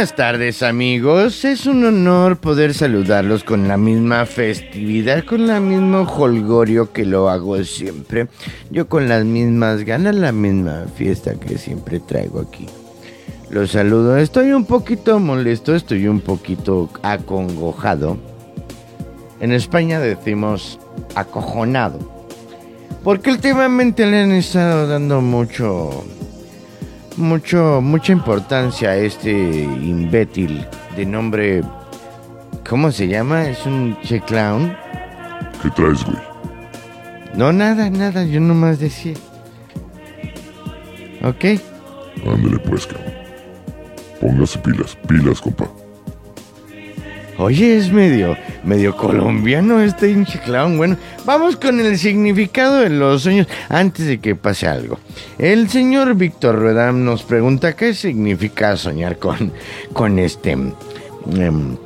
[0.00, 6.04] Buenas tardes amigos, es un honor poder saludarlos con la misma festividad, con la mismo
[6.04, 8.26] holgorio que lo hago siempre.
[8.70, 12.64] Yo con las mismas ganas, la misma fiesta que siempre traigo aquí.
[13.50, 18.16] Los saludo, estoy un poquito molesto, estoy un poquito acongojado.
[19.38, 20.78] En España decimos
[21.14, 21.98] acojonado.
[23.04, 26.06] Porque últimamente le han estado dando mucho
[27.20, 30.66] mucho, mucha importancia a este imbécil
[30.96, 31.62] de nombre.
[32.68, 33.48] ¿Cómo se llama?
[33.48, 34.76] ¿Es un che clown?
[35.62, 36.18] ¿Qué traes, güey?
[37.34, 39.14] No, nada, nada, yo nomás decía.
[41.22, 41.60] ¿Ok?
[42.26, 43.12] Ándale pues, cabrón.
[44.20, 45.79] Póngase pilas, pilas, compa.
[47.40, 50.76] Oye, es medio, medio colombiano este hinche clown.
[50.76, 54.98] Bueno, vamos con el significado de los sueños antes de que pase algo.
[55.38, 59.52] El señor Víctor Ruedam nos pregunta qué significa soñar con,
[59.94, 60.50] con este...
[60.50, 61.76] em,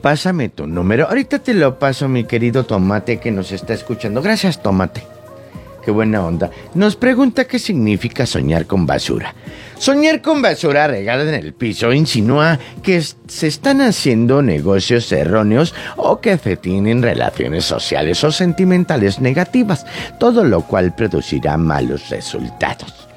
[0.00, 1.08] pásame tu número.
[1.08, 4.22] Ahorita te lo paso, mi querido Tomate, que nos está escuchando.
[4.22, 5.11] Gracias, Tomate.
[5.84, 6.50] Qué buena onda.
[6.74, 9.34] Nos pregunta qué significa soñar con basura.
[9.78, 16.20] Soñar con basura regada en el piso insinúa que se están haciendo negocios erróneos o
[16.20, 19.84] que se tienen relaciones sociales o sentimentales negativas,
[20.20, 23.11] todo lo cual producirá malos resultados.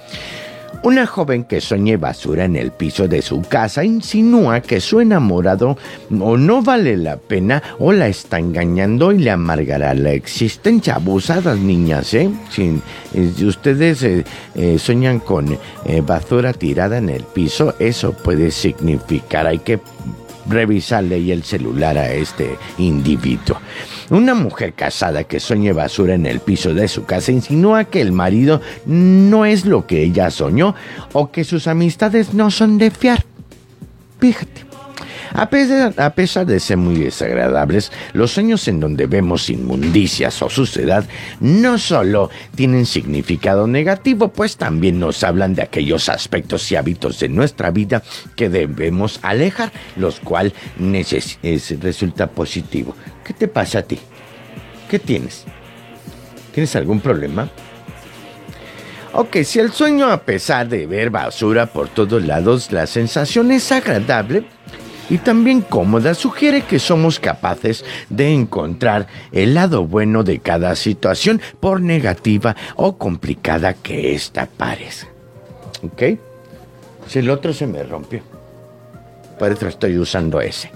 [0.86, 5.80] Una joven que sueñe basura en el piso de su casa insinúa que su enamorado
[6.20, 10.94] o no vale la pena o la está engañando y le amargará la existencia.
[10.94, 12.30] Abusadas niñas, ¿eh?
[12.52, 12.80] Si,
[13.16, 15.58] eh, si ustedes eh, eh, sueñan con
[16.06, 19.80] basura tirada en el piso, eso puede significar, hay que
[20.48, 23.58] revisarle y el celular a este individuo.
[24.10, 28.12] Una mujer casada que sueñe basura en el piso de su casa insinúa que el
[28.12, 30.76] marido no es lo que ella soñó
[31.14, 33.24] o que sus amistades no son de fiar.
[34.20, 34.65] Fíjate.
[35.34, 41.06] A pesar, de ser muy desagradables, los sueños en donde vemos inmundicias o suciedad
[41.40, 47.30] no solo tienen significado negativo, pues también nos hablan de aquellos aspectos y hábitos de
[47.30, 48.04] nuestra vida
[48.36, 50.20] que debemos alejar, los
[51.44, 52.96] es- resulta positivo.
[53.24, 54.00] ¿Qué te pasa a ti?
[54.90, 55.44] ¿Qué tienes?
[56.54, 57.50] ¿Tienes algún problema?
[59.14, 63.72] Ok, si el sueño a pesar de ver basura por todos lados, la sensación es
[63.72, 64.46] agradable
[65.10, 71.42] y también cómoda, sugiere que somos capaces de encontrar el lado bueno de cada situación,
[71.60, 75.08] por negativa o complicada que ésta parezca.
[75.84, 76.04] ¿Ok?
[77.08, 78.22] Si el otro se me rompió.
[79.38, 80.72] Por eso estoy usando ese.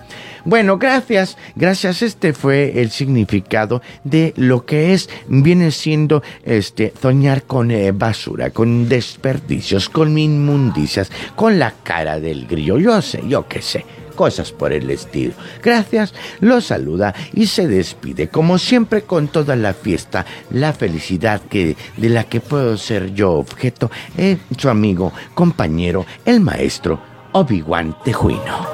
[0.46, 1.38] Bueno, gracias.
[1.56, 2.02] Gracias.
[2.02, 8.50] Este fue el significado de lo que es, viene siendo este, soñar con eh, basura,
[8.50, 12.78] con desperdicios, con inmundicias, con la cara del grillo.
[12.78, 13.86] Yo sé, yo qué sé.
[14.20, 15.32] Cosas por el estilo.
[15.64, 21.78] Gracias, lo saluda y se despide, como siempre, con toda la fiesta, la felicidad que,
[21.96, 27.00] de la que puedo ser yo objeto, eh, su amigo, compañero, el maestro
[27.32, 28.68] Obi-Wan Tejuino.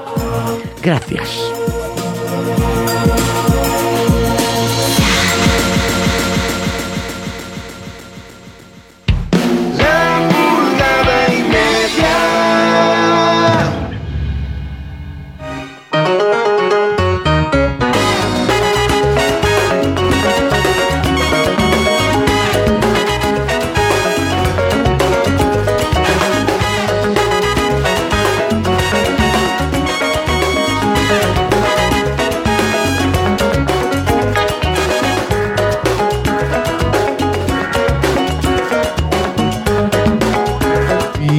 [0.81, 1.74] Gracias.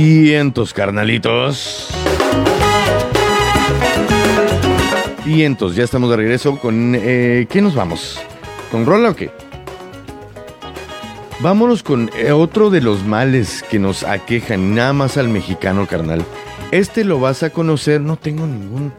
[0.08, 1.88] Vientos, carnalitos.
[5.24, 6.94] Vientos, ya estamos de regreso con...
[6.94, 8.16] eh, ¿Qué nos vamos?
[8.70, 9.32] ¿Con rola o qué?
[11.40, 16.24] Vámonos con eh, otro de los males que nos aquejan nada más al mexicano, carnal.
[16.70, 18.92] Este lo vas a conocer, no tengo ningún...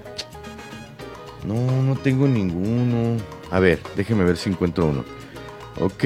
[1.45, 3.15] No, no tengo ninguno.
[3.49, 5.05] A ver, déjeme ver si encuentro uno.
[5.79, 6.03] Ok.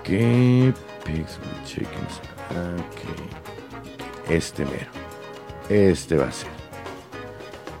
[0.00, 0.74] Ok.
[1.04, 2.20] Pigs with chickens.
[2.50, 4.30] Ok.
[4.30, 4.90] Este mero.
[5.68, 6.48] Este va a ser.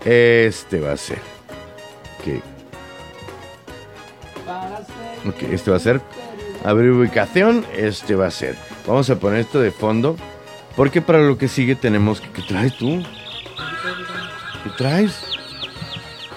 [0.04, 1.18] Este va a ser.
[2.18, 2.42] Ok.
[5.26, 6.00] Ok, este va a ser.
[6.64, 7.64] Abrir ubicación.
[7.76, 8.56] Este va a ser.
[8.86, 10.16] Vamos a poner esto de fondo.
[10.76, 12.28] Porque para lo que sigue tenemos que...
[12.30, 13.02] ¿Qué traes tú?
[14.64, 15.20] ¿Qué traes?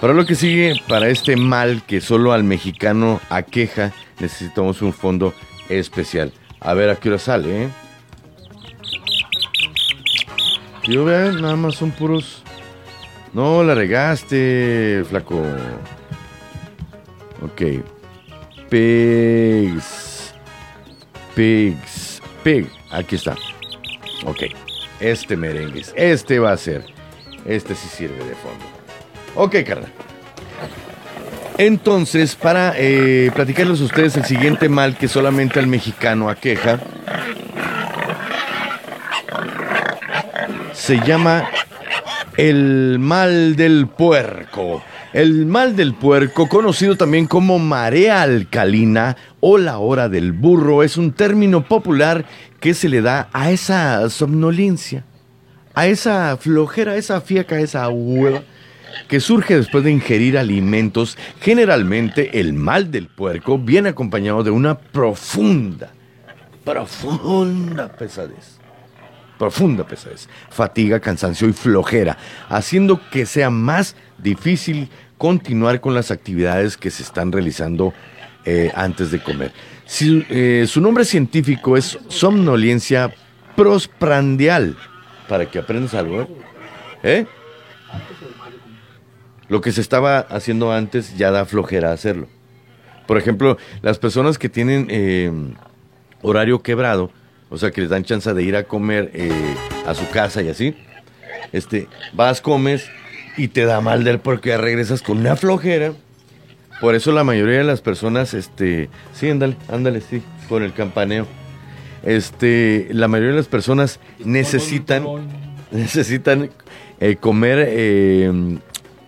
[0.00, 5.34] Para lo que sigue, para este mal que solo al mexicano aqueja, necesitamos un fondo
[5.68, 6.32] especial.
[6.60, 7.68] A ver a qué hora sale, ¿eh?
[10.84, 12.42] Yo vea, nada más son puros.
[13.32, 15.42] No, la regaste, flaco.
[17.42, 17.62] Ok.
[18.70, 20.34] Pigs.
[21.34, 22.22] Pigs.
[22.42, 22.66] Pig.
[22.90, 23.36] Aquí está.
[24.26, 24.44] Ok.
[25.00, 25.84] Este merengue.
[25.94, 26.84] Este va a ser.
[27.44, 28.64] Este sí sirve de fondo.
[29.34, 29.92] Ok, carnal.
[31.58, 36.78] Entonces, para eh, platicarles a ustedes el siguiente mal que solamente al mexicano aqueja,
[40.72, 41.50] se llama
[42.36, 44.84] el mal del puerco.
[45.12, 50.96] El mal del puerco, conocido también como marea alcalina o la hora del burro, es
[50.96, 52.24] un término popular
[52.60, 55.04] que se le da a esa somnolencia,
[55.74, 58.42] a esa flojera, a esa fiaca, a esa hueva
[59.08, 61.16] que surge después de ingerir alimentos.
[61.40, 65.92] Generalmente el mal del puerco viene acompañado de una profunda,
[66.64, 68.58] profunda pesadez.
[69.38, 76.76] Profunda pesadez, fatiga, cansancio y flojera, haciendo que sea más difícil continuar con las actividades
[76.76, 77.94] que se están realizando
[78.44, 79.52] eh, antes de comer.
[80.00, 83.12] Eh, su nombre científico es somnolencia
[83.56, 84.76] prosprandial,
[85.28, 86.26] para que aprendas algo, ¿eh?
[87.02, 87.26] ¿Eh?
[89.48, 92.28] Lo que se estaba haciendo antes ya da flojera hacerlo.
[93.06, 95.32] Por ejemplo, las personas que tienen eh,
[96.20, 97.10] horario quebrado,
[97.48, 99.30] o sea que les dan chance de ir a comer eh,
[99.86, 100.76] a su casa y así,
[101.52, 102.90] este, vas, comes
[103.38, 105.92] y te da mal del porque ya regresas con una flojera.
[106.80, 111.26] Por eso la mayoría de las personas, este, sí, ándale, ándale, sí, con el campaneo.
[112.04, 115.04] Este, la mayoría de las personas necesitan,
[115.70, 116.50] necesitan
[117.00, 118.58] eh, comer eh,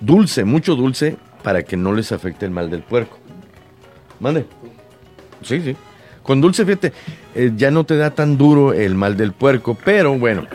[0.00, 3.18] dulce, mucho dulce, para que no les afecte el mal del puerco.
[4.18, 4.44] Mande.
[5.42, 5.76] Sí, sí.
[6.22, 6.92] Con dulce, fíjate,
[7.34, 10.46] eh, ya no te da tan duro el mal del puerco, pero bueno,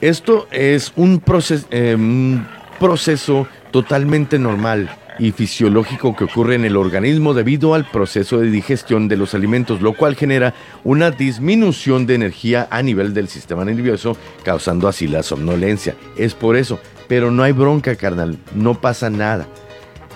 [0.00, 2.46] esto es un, proces- eh, un
[2.80, 4.88] proceso totalmente normal
[5.18, 9.80] y fisiológico que ocurre en el organismo debido al proceso de digestión de los alimentos,
[9.80, 15.22] lo cual genera una disminución de energía a nivel del sistema nervioso, causando así la
[15.22, 15.94] somnolencia.
[16.16, 19.46] Es por eso, pero no hay bronca, carnal, no pasa nada.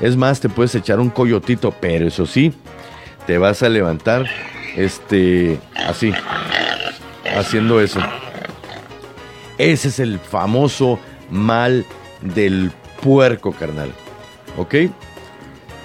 [0.00, 2.52] Es más, te puedes echar un coyotito, pero eso sí,
[3.26, 4.26] te vas a levantar,
[4.76, 6.12] este, así,
[7.36, 8.00] haciendo eso.
[9.58, 11.00] Ese es el famoso
[11.30, 11.84] mal
[12.22, 12.70] del
[13.02, 13.92] puerco, carnal.
[14.56, 14.74] ¿Ok?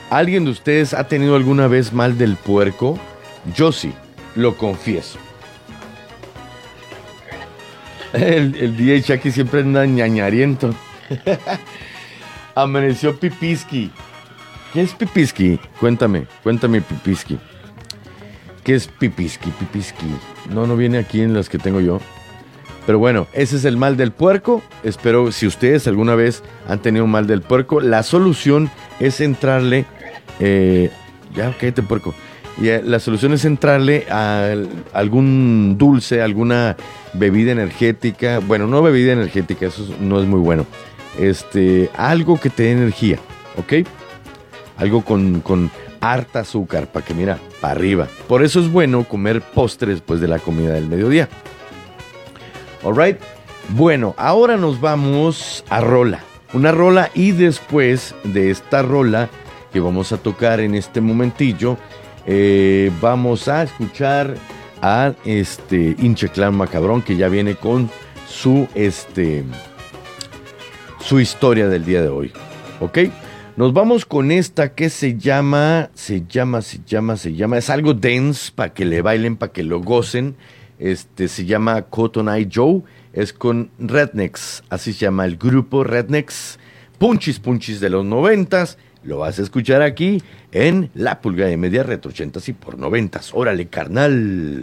[0.10, 3.00] ¿Alguien de ustedes ha tenido alguna vez mal del puerco?
[3.56, 3.94] Yo sí,
[4.36, 5.18] lo confieso.
[8.14, 10.76] El, el DJ Chucky siempre anda ñañariento.
[12.56, 13.92] Amaneció Pipiski.
[14.74, 15.60] ¿Qué es Pipiski?
[15.80, 17.40] Cuéntame, cuéntame Pipiski.
[18.64, 19.52] ¿Qué es Pipiski?
[19.52, 20.08] Pipiski.
[20.50, 22.00] No, no viene aquí en las que tengo yo.
[22.86, 24.62] Pero bueno, ese es el mal del puerco.
[24.84, 28.70] Espero si ustedes alguna vez han tenido mal del puerco, la solución
[29.00, 29.86] es entrarle.
[30.40, 30.90] eh,
[31.36, 32.14] ya, cállate puerco.
[32.62, 34.54] Y, eh, la solución es entrarle a
[34.94, 36.76] algún dulce, alguna
[37.14, 38.40] bebida energética.
[38.40, 40.66] Bueno, no bebida energética, eso no es muy bueno.
[41.18, 43.20] Este, algo que te dé energía,
[43.58, 43.88] ¿ok?
[44.78, 45.70] Algo con, con
[46.02, 48.08] harta azúcar, para que mira, para arriba.
[48.28, 51.30] Por eso es bueno comer postre después de la comida del mediodía.
[52.84, 53.18] Alright.
[53.70, 56.20] Bueno, ahora nos vamos a rola.
[56.54, 59.30] Una rola y después de esta rola
[59.72, 61.78] que vamos a tocar en este momentillo,
[62.26, 64.36] eh, vamos a escuchar
[64.82, 67.90] a este Incheclan Macabrón que ya viene con
[68.28, 69.44] su este
[71.04, 72.32] su historia del día de hoy.
[72.80, 73.00] ¿Ok?
[73.56, 77.94] Nos vamos con esta que se llama, se llama, se llama, se llama, es algo
[77.94, 80.36] dance para que le bailen, para que lo gocen.
[80.80, 82.82] Este se llama Cotton Eye Joe,
[83.14, 86.58] es con Rednecks, así se llama el grupo Rednecks,
[86.98, 88.80] Punchis Punchis de los noventas.
[89.04, 93.32] Lo vas a escuchar aquí en La Pulga de Media Retro 80 y por noventas.
[93.34, 94.62] Órale, carnal.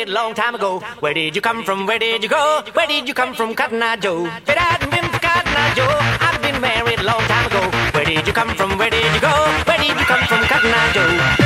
[0.00, 0.80] Married a long time ago.
[1.00, 1.86] Where did you come from?
[1.86, 2.62] Where did you go?
[2.72, 4.24] Where did you come from, Cotton Eye Joe?
[4.46, 5.98] But I've been forgotten, I Joe.
[6.20, 7.60] I've been married a long time ago.
[7.92, 8.78] Where did you come from?
[8.78, 9.32] Where did you go?
[9.66, 11.39] Where did you come from, Cotton Eye Joe?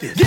[0.00, 0.21] You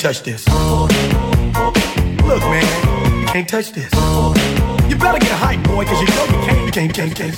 [0.00, 0.48] touch this.
[0.48, 2.64] Look, man,
[3.20, 3.92] you can't touch this.
[4.88, 7.36] You better get hype, boy, cause you know you can't, you can't, can't, can't.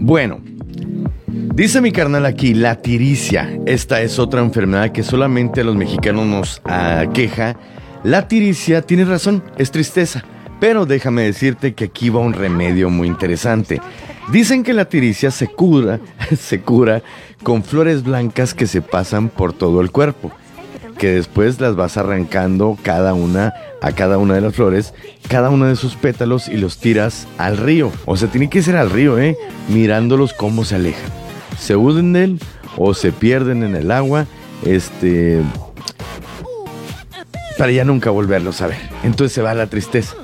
[0.00, 0.40] Bueno,
[1.54, 3.56] dice mi carnal aquí, la tiricia.
[3.66, 7.54] Esta es otra enfermedad que solamente a los mexicanos nos aqueja.
[8.02, 10.24] La tiricia, tienes razón, es tristeza.
[10.60, 13.80] Pero déjame decirte que aquí va un remedio muy interesante.
[14.30, 15.98] Dicen que la tiricia se cura,
[16.38, 17.02] se cura
[17.42, 20.30] con flores blancas que se pasan por todo el cuerpo
[21.00, 24.92] que después las vas arrancando cada una a cada una de las flores,
[25.28, 27.90] cada uno de sus pétalos y los tiras al río.
[28.04, 29.34] O sea, tiene que ser al río, ¿eh?
[29.68, 31.10] Mirándolos cómo se alejan.
[31.58, 32.38] Se hunden
[32.76, 34.26] o se pierden en el agua,
[34.66, 35.40] este...
[37.56, 38.80] Para ya nunca volverlos a ver.
[39.02, 40.16] Entonces se va la tristeza.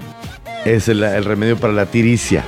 [0.67, 2.45] Es el, el remedio para la tiricia.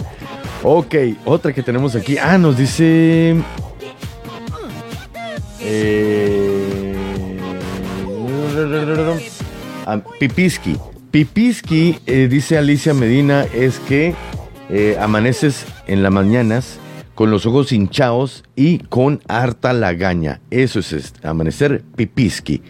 [0.65, 2.19] Ok, otra que tenemos aquí.
[2.19, 3.37] Ah, nos dice...
[5.61, 6.97] Eh,
[9.87, 10.77] ah, Pipiski.
[11.13, 14.15] Pipiski, eh, dice Alicia Medina, es que
[14.69, 16.81] eh, amaneces en las mañanas
[17.15, 20.41] con los ojos hinchados y con harta lagaña.
[20.51, 22.63] Eso es amanecer pipiski.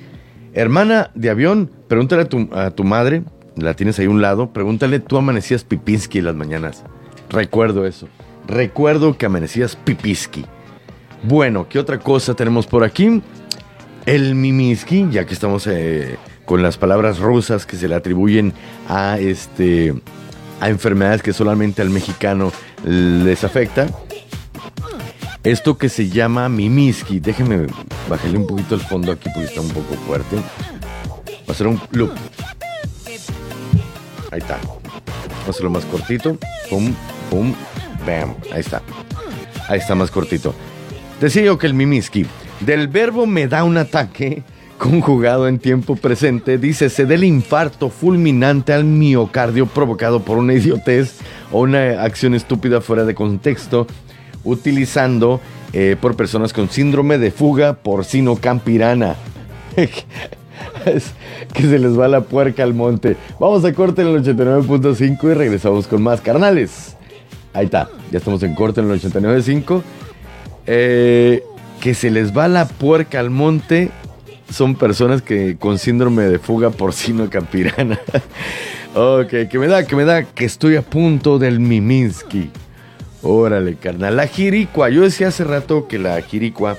[0.53, 3.23] Hermana de avión, pregúntale a tu, a tu madre,
[3.61, 6.85] la tienes ahí a un lado, pregúntale, tú amanecías pipiski en las mañanas.
[7.31, 8.09] Recuerdo eso.
[8.47, 10.47] Recuerdo que amanecías pipiski.
[11.23, 13.23] Bueno, ¿qué otra cosa tenemos por aquí?
[14.07, 18.55] El mimiski, ya que estamos eh, con las palabras rusas que se le atribuyen
[18.89, 19.95] a este
[20.61, 22.53] a enfermedades que solamente al mexicano
[22.85, 23.87] les afecta.
[25.45, 27.21] esto que se llama Mimiski.
[27.21, 27.67] Déjenme
[28.09, 30.37] bajarle un poquito el fondo aquí porque está un poco fuerte.
[30.37, 32.11] Va a ser un loop.
[34.31, 34.59] Ahí está.
[34.59, 36.37] Vamos a hacerlo más cortito.
[36.69, 36.95] Pum,
[37.31, 37.55] pum,
[38.07, 38.35] bam.
[38.53, 38.83] Ahí está.
[39.69, 40.55] Ahí está más cortito.
[41.21, 42.27] Decía yo que el Mimiski,
[42.61, 44.43] del verbo me da un ataque,
[44.79, 51.17] conjugado en tiempo presente, dice se del infarto fulminante al miocardio provocado por una idiotez
[51.51, 53.87] o una acción estúpida fuera de contexto,
[54.45, 55.41] utilizando
[55.73, 59.17] eh, por personas con síndrome de fuga porcino campirana.
[61.55, 63.17] Que se les va la puerca al monte.
[63.39, 66.97] Vamos a corte en el 89.5 y regresamos con más carnales.
[67.55, 69.83] Ahí está, ya estamos en corte en el 89.5.
[70.67, 71.43] Eh,
[71.81, 73.91] que se les va la puerca al monte
[74.51, 77.99] son personas que con síndrome de fuga porcino campirana.
[78.95, 82.51] ok, que me da, que me da, que estoy a punto del Miminsky.
[83.23, 84.17] Órale, carnal.
[84.17, 86.77] La jiricua, yo decía hace rato que la jiricua,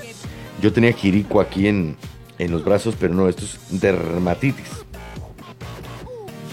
[0.61, 1.95] yo tenía jiricua aquí en,
[2.39, 4.69] en los brazos, pero no, esto es dermatitis.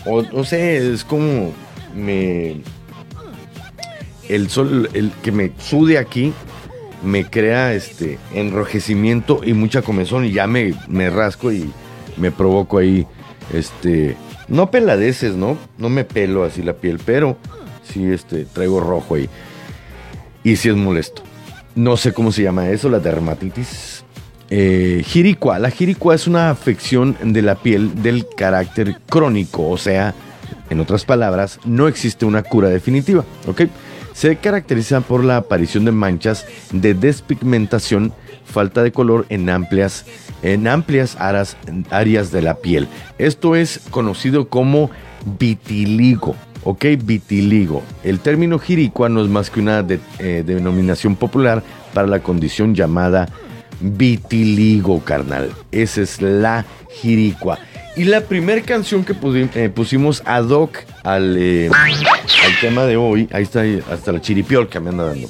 [0.05, 1.53] O, o sea, es como
[1.95, 2.61] me...
[4.29, 6.33] El sol, el que me sude aquí,
[7.03, 11.71] me crea este enrojecimiento y mucha comezón y ya me, me rasco y
[12.17, 13.07] me provoco ahí
[13.53, 14.17] este
[14.49, 15.59] no peladeces, ¿no?
[15.79, 17.37] No me pelo así la piel, pero
[17.83, 19.29] sí este traigo rojo ahí.
[20.45, 21.23] Y sí es molesto.
[21.75, 23.96] No sé cómo se llama eso, la dermatitis.
[24.49, 25.59] Eh, jiricua.
[25.59, 30.15] La jiricua es una afección de la piel del carácter crónico, o sea,
[30.71, 33.63] en otras palabras, no existe una cura definitiva, ¿ok?
[34.13, 38.13] Se caracteriza por la aparición de manchas de despigmentación,
[38.45, 40.07] falta de color en amplias,
[40.43, 41.17] en amplias
[41.91, 42.89] áreas de la piel.
[43.19, 44.91] Esto es conocido como
[45.39, 46.35] vitiligo.
[46.65, 46.85] ¿Ok?
[47.05, 47.85] Vitiligo.
[48.03, 49.87] El término jiricua no es más que una
[50.19, 51.63] eh, denominación popular
[51.95, 53.46] para la condición llamada vitiligo,
[55.05, 55.51] carnal.
[55.73, 57.59] Esa es la jiricua.
[57.97, 59.15] Y la primera canción que
[59.55, 64.81] eh, pusimos ad hoc al, eh, al tema de hoy, ahí está hasta la que
[64.81, 65.29] me anda dando,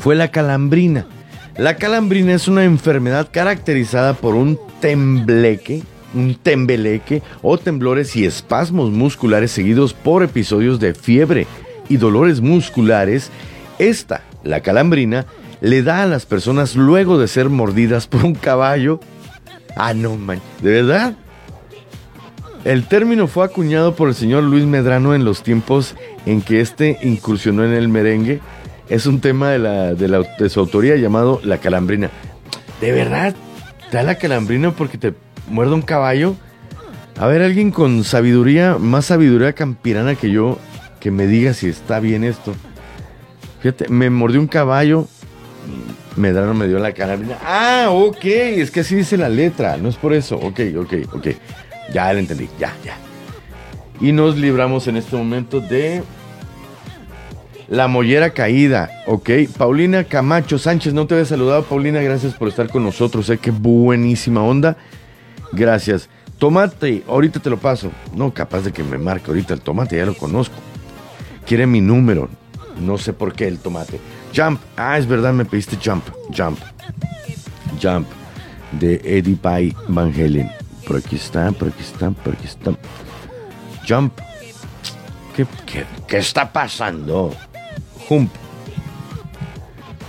[0.00, 1.06] fue la calambrina.
[1.56, 5.82] La calambrina es una enfermedad caracterizada por un tembleque,
[6.12, 11.46] un tembeleque o temblores y espasmos musculares seguidos por episodios de fiebre
[11.88, 13.30] y dolores musculares.
[13.78, 15.24] Esta, la calambrina,
[15.60, 19.00] le da a las personas luego de ser mordidas por un caballo.
[19.76, 20.40] Ah, no, man.
[20.62, 21.14] ¿De verdad?
[22.64, 25.94] El término fue acuñado por el señor Luis Medrano en los tiempos
[26.24, 28.40] en que este incursionó en el merengue.
[28.88, 32.10] Es un tema de, la- de su autoría llamado La Calambrina.
[32.80, 33.34] ¿De verdad?
[33.90, 35.14] ¿Te da la calambrina porque te
[35.48, 36.36] muerde un caballo?
[37.18, 40.58] A ver, alguien con sabiduría, más sabiduría campirana que yo,
[41.00, 42.54] que me diga si está bien esto.
[43.60, 45.06] Fíjate, me mordió un caballo,
[46.16, 47.38] Medrano me dio la calambrina.
[47.44, 50.36] Ah, ok, es que así dice la letra, no es por eso.
[50.36, 51.28] Ok, ok, ok.
[51.92, 52.96] Ya lo entendí, ya, ya.
[54.00, 56.02] Y nos libramos en este momento de
[57.68, 59.30] la mollera caída, ok.
[59.56, 63.50] Paulina Camacho Sánchez, no te había saludado, Paulina, gracias por estar con nosotros, eh, qué
[63.50, 64.76] buenísima onda.
[65.52, 66.08] Gracias.
[66.38, 67.90] Tomate, ahorita te lo paso.
[68.14, 70.56] No, capaz de que me marque ahorita el tomate, ya lo conozco.
[71.46, 72.28] Quiere mi número,
[72.80, 74.00] no sé por qué el tomate.
[74.34, 76.04] Jump, ah, es verdad, me pediste Jump,
[76.36, 76.58] Jump.
[77.80, 78.08] Jump,
[78.72, 80.50] de Eddie Pie Van Halen.
[80.86, 82.72] Por aquí está, por aquí está, por aquí está.
[83.88, 84.12] Jump.
[85.36, 87.32] ¿Qué, qué, qué está pasando?
[88.08, 88.32] Jump.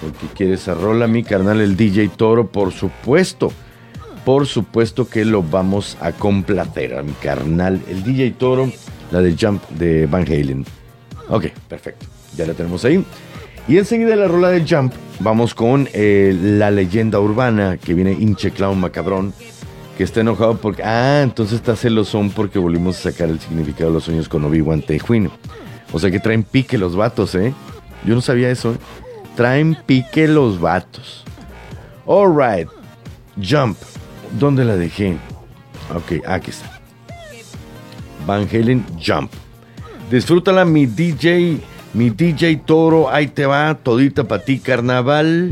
[0.02, 3.52] Porque quiere esa rola, mi carnal, el DJ Toro, por supuesto.
[4.24, 8.72] Por supuesto que lo vamos a complacer a mi carnal, el DJ Toro,
[9.12, 10.66] la de Jump de Van Halen.
[11.30, 12.08] Ok, perfecto.
[12.36, 13.06] Ya la tenemos ahí.
[13.68, 18.52] Y enseguida la rola de Jump, vamos con eh, la leyenda urbana que viene Inche
[18.52, 19.34] Clown Macabrón,
[19.98, 20.84] que está enojado porque.
[20.84, 24.84] Ah, entonces está celosón porque volvimos a sacar el significado de los sueños con Obi-Wan
[24.84, 25.32] Tejuino.
[25.92, 27.54] O sea que traen pique los vatos, ¿eh?
[28.06, 28.78] Yo no sabía eso, ¿eh?
[29.36, 31.24] Traen pique los vatos.
[32.08, 32.70] Alright.
[33.42, 33.78] Jump.
[34.40, 35.18] ¿Dónde la dejé?
[35.94, 36.80] Ok, aquí está.
[38.28, 39.32] Van Halen Jump.
[40.12, 41.60] Disfrútala, mi DJ,
[41.96, 43.10] mi DJ Toro.
[43.10, 45.52] Ahí te va, todita para ti, carnaval.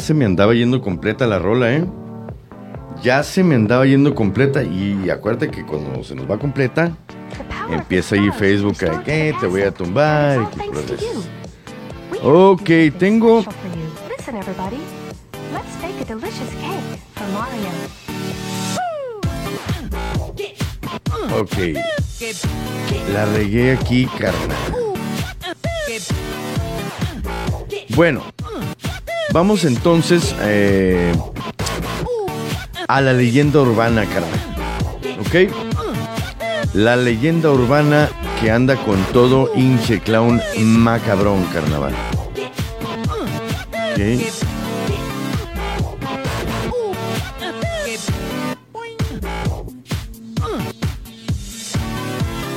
[0.00, 1.84] Se me andaba yendo completa la rola, ¿eh?
[3.02, 4.62] Ya se me andaba yendo completa.
[4.62, 6.96] Y acuérdate que cuando se nos va completa,
[7.70, 10.48] empieza ahí Facebook, a que te voy a tumbar.
[10.54, 10.96] y que.
[12.22, 13.44] Ok, tengo.
[14.08, 14.78] Listen, everybody.
[15.52, 17.70] Let's bake a delicious cake for Mario.
[21.40, 21.56] Ok.
[23.12, 24.56] La regué aquí, carnal.
[27.94, 28.22] Bueno,
[29.32, 31.12] vamos entonces eh,
[32.88, 34.40] a la leyenda urbana, carnal.
[35.20, 35.52] ¿Ok?
[36.74, 38.08] La leyenda urbana
[38.40, 41.94] que anda con todo hinche clown macabrón, carnaval.
[43.92, 43.96] Ok.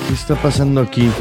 [0.08, 1.12] ¿Qué está pasando aquí?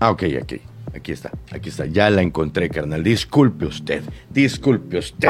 [0.00, 0.60] Ah, ok, aquí.
[0.94, 1.86] Aquí está, aquí está.
[1.86, 3.02] Ya la encontré, carnal.
[3.02, 4.02] Disculpe usted.
[4.30, 5.28] Disculpe usted.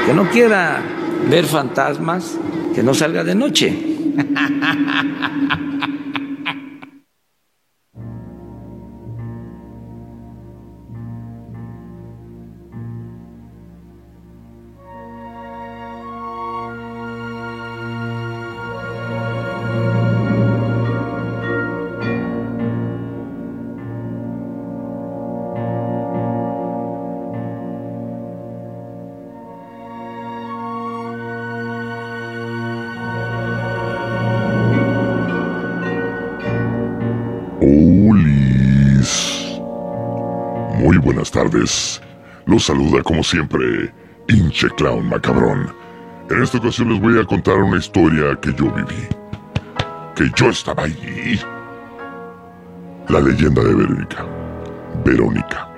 [0.05, 0.81] Que no quiera
[1.29, 2.37] ver fantasmas,
[2.73, 3.73] que no salga de noche.
[41.37, 42.01] tardes.
[42.47, 43.93] Los saluda como siempre,
[44.27, 45.71] hinche clown macabrón.
[46.31, 49.07] En esta ocasión les voy a contar una historia que yo viví.
[50.15, 51.39] Que yo estaba allí.
[53.09, 54.25] La leyenda de Verónica.
[55.05, 55.69] Verónica.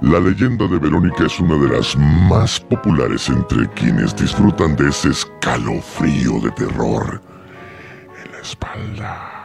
[0.00, 5.10] La leyenda de Verónica es una de las más populares entre quienes disfrutan de ese
[5.10, 7.22] escalofrío de terror
[8.24, 9.42] en la espalda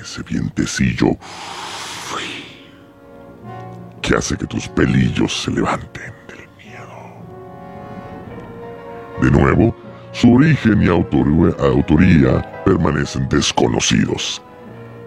[0.00, 1.18] ese vientecillo
[4.02, 6.98] que hace que tus pelillos se levanten del miedo.
[9.22, 9.74] De nuevo,
[10.12, 14.42] su origen y autor- autoría permanecen desconocidos.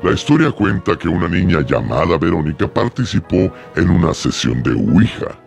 [0.04, 5.40] La historia cuenta que una niña llamada Verónica participó en una sesión de Ouija,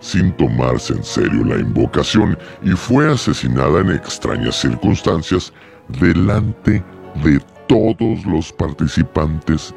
[0.00, 5.52] sin tomarse en serio la invocación y fue asesinada en extrañas circunstancias
[6.00, 6.82] delante
[7.22, 9.72] de todos los participantes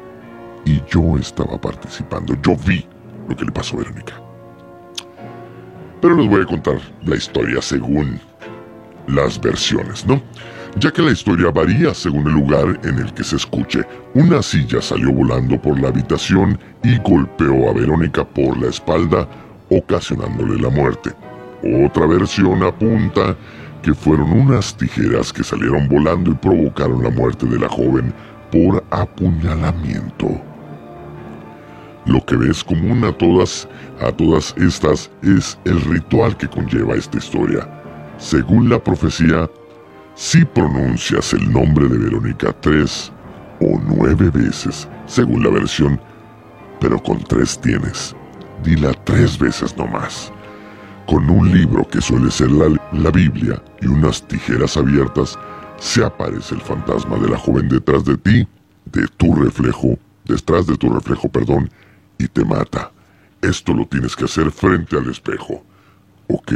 [0.64, 2.34] y yo estaba participando.
[2.42, 2.84] Yo vi
[3.28, 4.14] lo que le pasó a Verónica.
[6.00, 8.20] Pero les voy a contar la historia según
[9.08, 10.20] las versiones, ¿no?
[10.78, 13.80] Ya que la historia varía según el lugar en el que se escuche.
[14.14, 19.26] Una silla salió volando por la habitación y golpeó a Verónica por la espalda,
[19.70, 21.12] ocasionándole la muerte.
[21.86, 23.34] Otra versión apunta
[23.82, 28.12] que fueron unas tijeras que salieron volando y provocaron la muerte de la joven
[28.52, 30.28] por apuñalamiento.
[32.26, 33.68] Que ves común a todas,
[34.00, 37.68] a todas estas es el ritual que conlleva esta historia.
[38.18, 39.48] Según la profecía,
[40.16, 43.12] si pronuncias el nombre de Verónica tres
[43.60, 46.00] o nueve veces, según la versión,
[46.80, 48.16] pero con tres tienes,
[48.64, 50.32] dila tres veces no más.
[51.06, 55.38] Con un libro que suele ser la, la Biblia y unas tijeras abiertas,
[55.78, 58.48] se aparece el fantasma de la joven detrás de ti,
[58.86, 61.70] de tu reflejo, detrás de tu reflejo, perdón,
[62.18, 62.90] y te mata.
[63.42, 65.64] Esto lo tienes que hacer frente al espejo.
[66.28, 66.52] ¿Ok?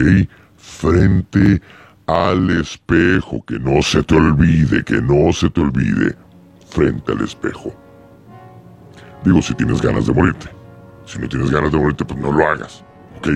[0.57, 1.61] Frente
[2.07, 6.17] al espejo, que no se te olvide, que no se te olvide.
[6.69, 7.73] Frente al espejo.
[9.25, 10.49] Digo, si tienes ganas de morirte.
[11.05, 12.85] Si no tienes ganas de morirte, pues no lo hagas.
[13.19, 13.29] ¿Ok?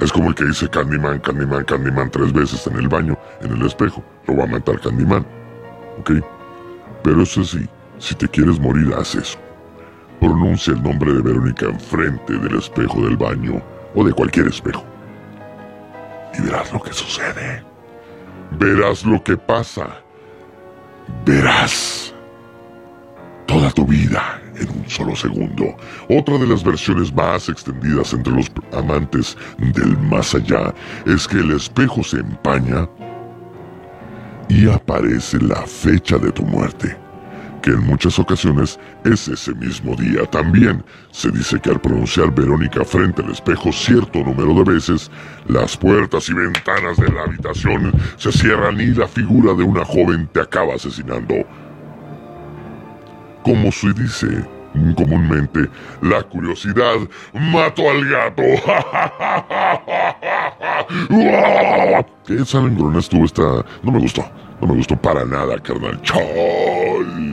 [0.00, 3.62] Es como el que dice Candyman, Candyman, Candyman tres veces en el baño, en el
[3.64, 4.02] espejo.
[4.26, 5.24] Lo va a matar Candyman.
[6.00, 6.12] ¿Ok?
[7.02, 7.68] Pero eso sí,
[7.98, 9.38] si te quieres morir, haz eso.
[10.22, 13.60] Pronuncia el nombre de Verónica enfrente del espejo del baño
[13.96, 14.84] o de cualquier espejo.
[16.38, 17.64] Y verás lo que sucede.
[18.52, 19.88] Verás lo que pasa.
[21.26, 22.14] Verás
[23.46, 25.74] toda tu vida en un solo segundo.
[26.08, 30.72] Otra de las versiones más extendidas entre los amantes del más allá
[31.04, 32.88] es que el espejo se empaña
[34.48, 36.96] y aparece la fecha de tu muerte,
[37.62, 40.26] que en muchas ocasiones es ese mismo día.
[40.26, 45.10] También se dice que al pronunciar Verónica frente al espejo cierto número de veces,
[45.48, 50.28] las puertas y ventanas de la habitación se cierran y la figura de una joven
[50.32, 51.34] te acaba asesinando.
[53.44, 54.44] Como se dice
[54.96, 55.68] comúnmente,
[56.00, 56.96] la curiosidad
[57.32, 58.42] mató al gato.
[62.26, 63.64] Qué sangrona estuvo esta.
[63.82, 64.24] No me gustó.
[64.60, 66.00] No me gustó para nada, carnal.
[66.02, 67.31] Chales.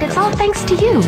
[0.00, 1.02] Do something special.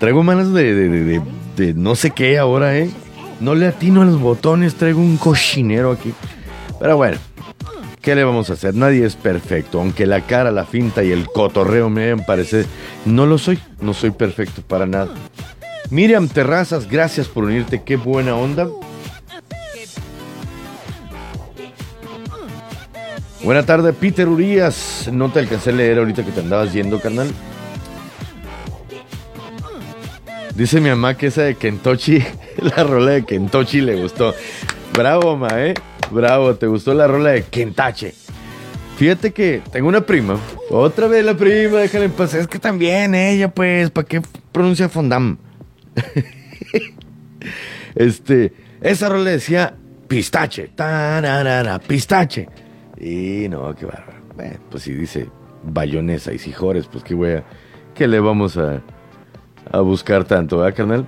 [0.00, 1.22] Traigo manos de, de, de,
[1.56, 2.90] de- no sé qué ahora, ¿eh?
[3.38, 6.12] No le atino a los botones, traigo un cochinero aquí.
[6.80, 7.18] Pero bueno,
[8.02, 8.74] ¿qué le vamos a hacer?
[8.74, 12.66] Nadie es perfecto, aunque la cara, la finta y el cotorreo me hagan parecer.
[13.04, 15.14] No lo soy, no soy perfecto para nada.
[15.90, 18.68] Miriam Terrazas, gracias por unirte, qué buena onda.
[23.42, 25.08] Buena tarde, Peter Urias.
[25.10, 27.30] No te alcancé a leer ahorita que te andabas yendo, carnal.
[30.54, 32.22] Dice mi mamá que esa de Kentochi,
[32.58, 34.34] la rola de Kentochi le gustó.
[34.92, 35.74] Bravo, ma, ¿eh?
[36.10, 38.14] Bravo, te gustó la rola de Kentache.
[38.98, 40.38] Fíjate que tengo una prima.
[40.68, 42.34] Otra vez la prima, déjale en paz.
[42.34, 44.20] Es que también ella, pues, ¿para qué
[44.52, 45.38] pronuncia Fondam?
[47.94, 48.52] este,
[48.82, 49.74] esa rola decía
[50.08, 50.70] pistache.
[50.74, 52.46] Tararara, pistache.
[53.00, 54.20] Y no, qué bárbaro.
[54.70, 55.28] Pues si dice
[55.64, 57.44] bayonesa y sijores, pues qué wea.
[57.94, 58.82] ¿Qué le vamos a,
[59.70, 61.06] a buscar tanto, ¿verdad, carnal?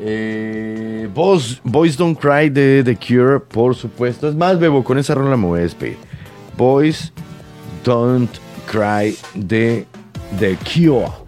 [0.00, 4.28] Eh, Boys, Boys Don't Cry de The Cure, por supuesto.
[4.28, 5.96] Es más, Bebo, con esa rola me voy a despedir.
[6.56, 7.12] Boys
[7.84, 8.30] Don't
[8.66, 9.86] Cry de
[10.38, 11.23] The Cure.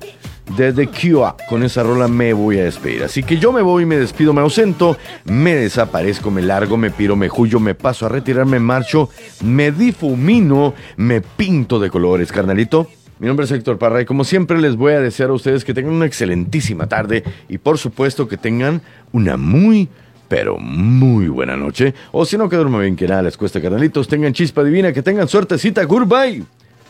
[0.56, 1.32] De The Cure.
[1.48, 3.02] Con esa rola me voy a despedir.
[3.02, 7.16] Así que yo me voy, me despido, me ausento, me desaparezco, me largo, me piro,
[7.16, 9.10] me juyo, me paso a retirar, me marcho,
[9.42, 12.88] me difumino, me pinto de colores, carnalito.
[13.18, 15.72] Mi nombre es Héctor Parra y como siempre les voy a desear a ustedes que
[15.72, 18.82] tengan una excelentísima tarde y por supuesto que tengan
[19.12, 19.88] una muy,
[20.28, 21.94] pero muy buena noche.
[22.12, 24.08] O si no, que duerman bien, que nada les cuesta, carnalitos.
[24.08, 25.84] Tengan chispa divina, que tengan suertecita.
[25.84, 26.44] Goodbye.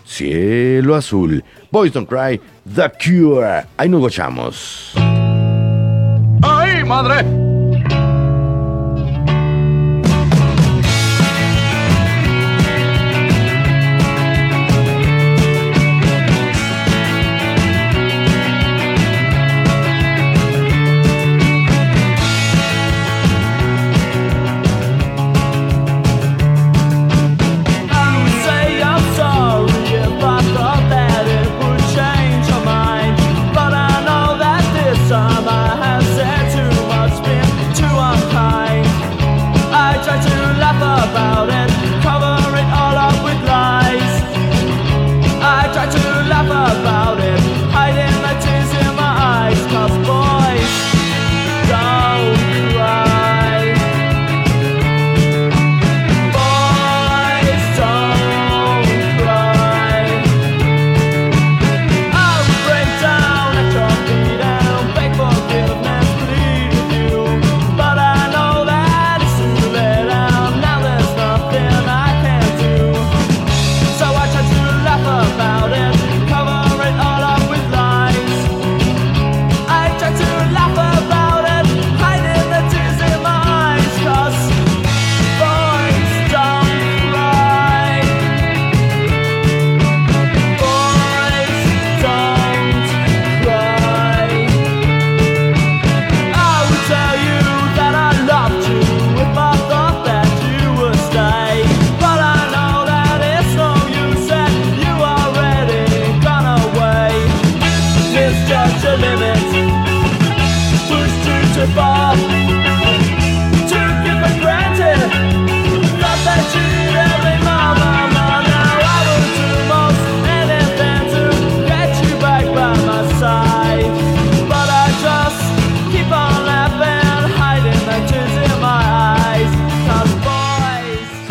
[0.07, 1.43] Cielo azul.
[1.71, 2.41] Boys Don't Cry.
[2.65, 3.67] The Cure.
[3.77, 4.95] Ahí nos gochamos.
[6.43, 7.46] ¡Ay, madre!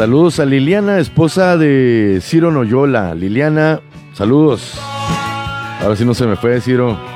[0.06, 3.15] Saludos a Liliana, esposa de Ciro Noyola.
[3.15, 3.82] Liliana,
[4.14, 4.80] saludos.
[5.82, 7.15] Ahora sí no se me fue, Ciro.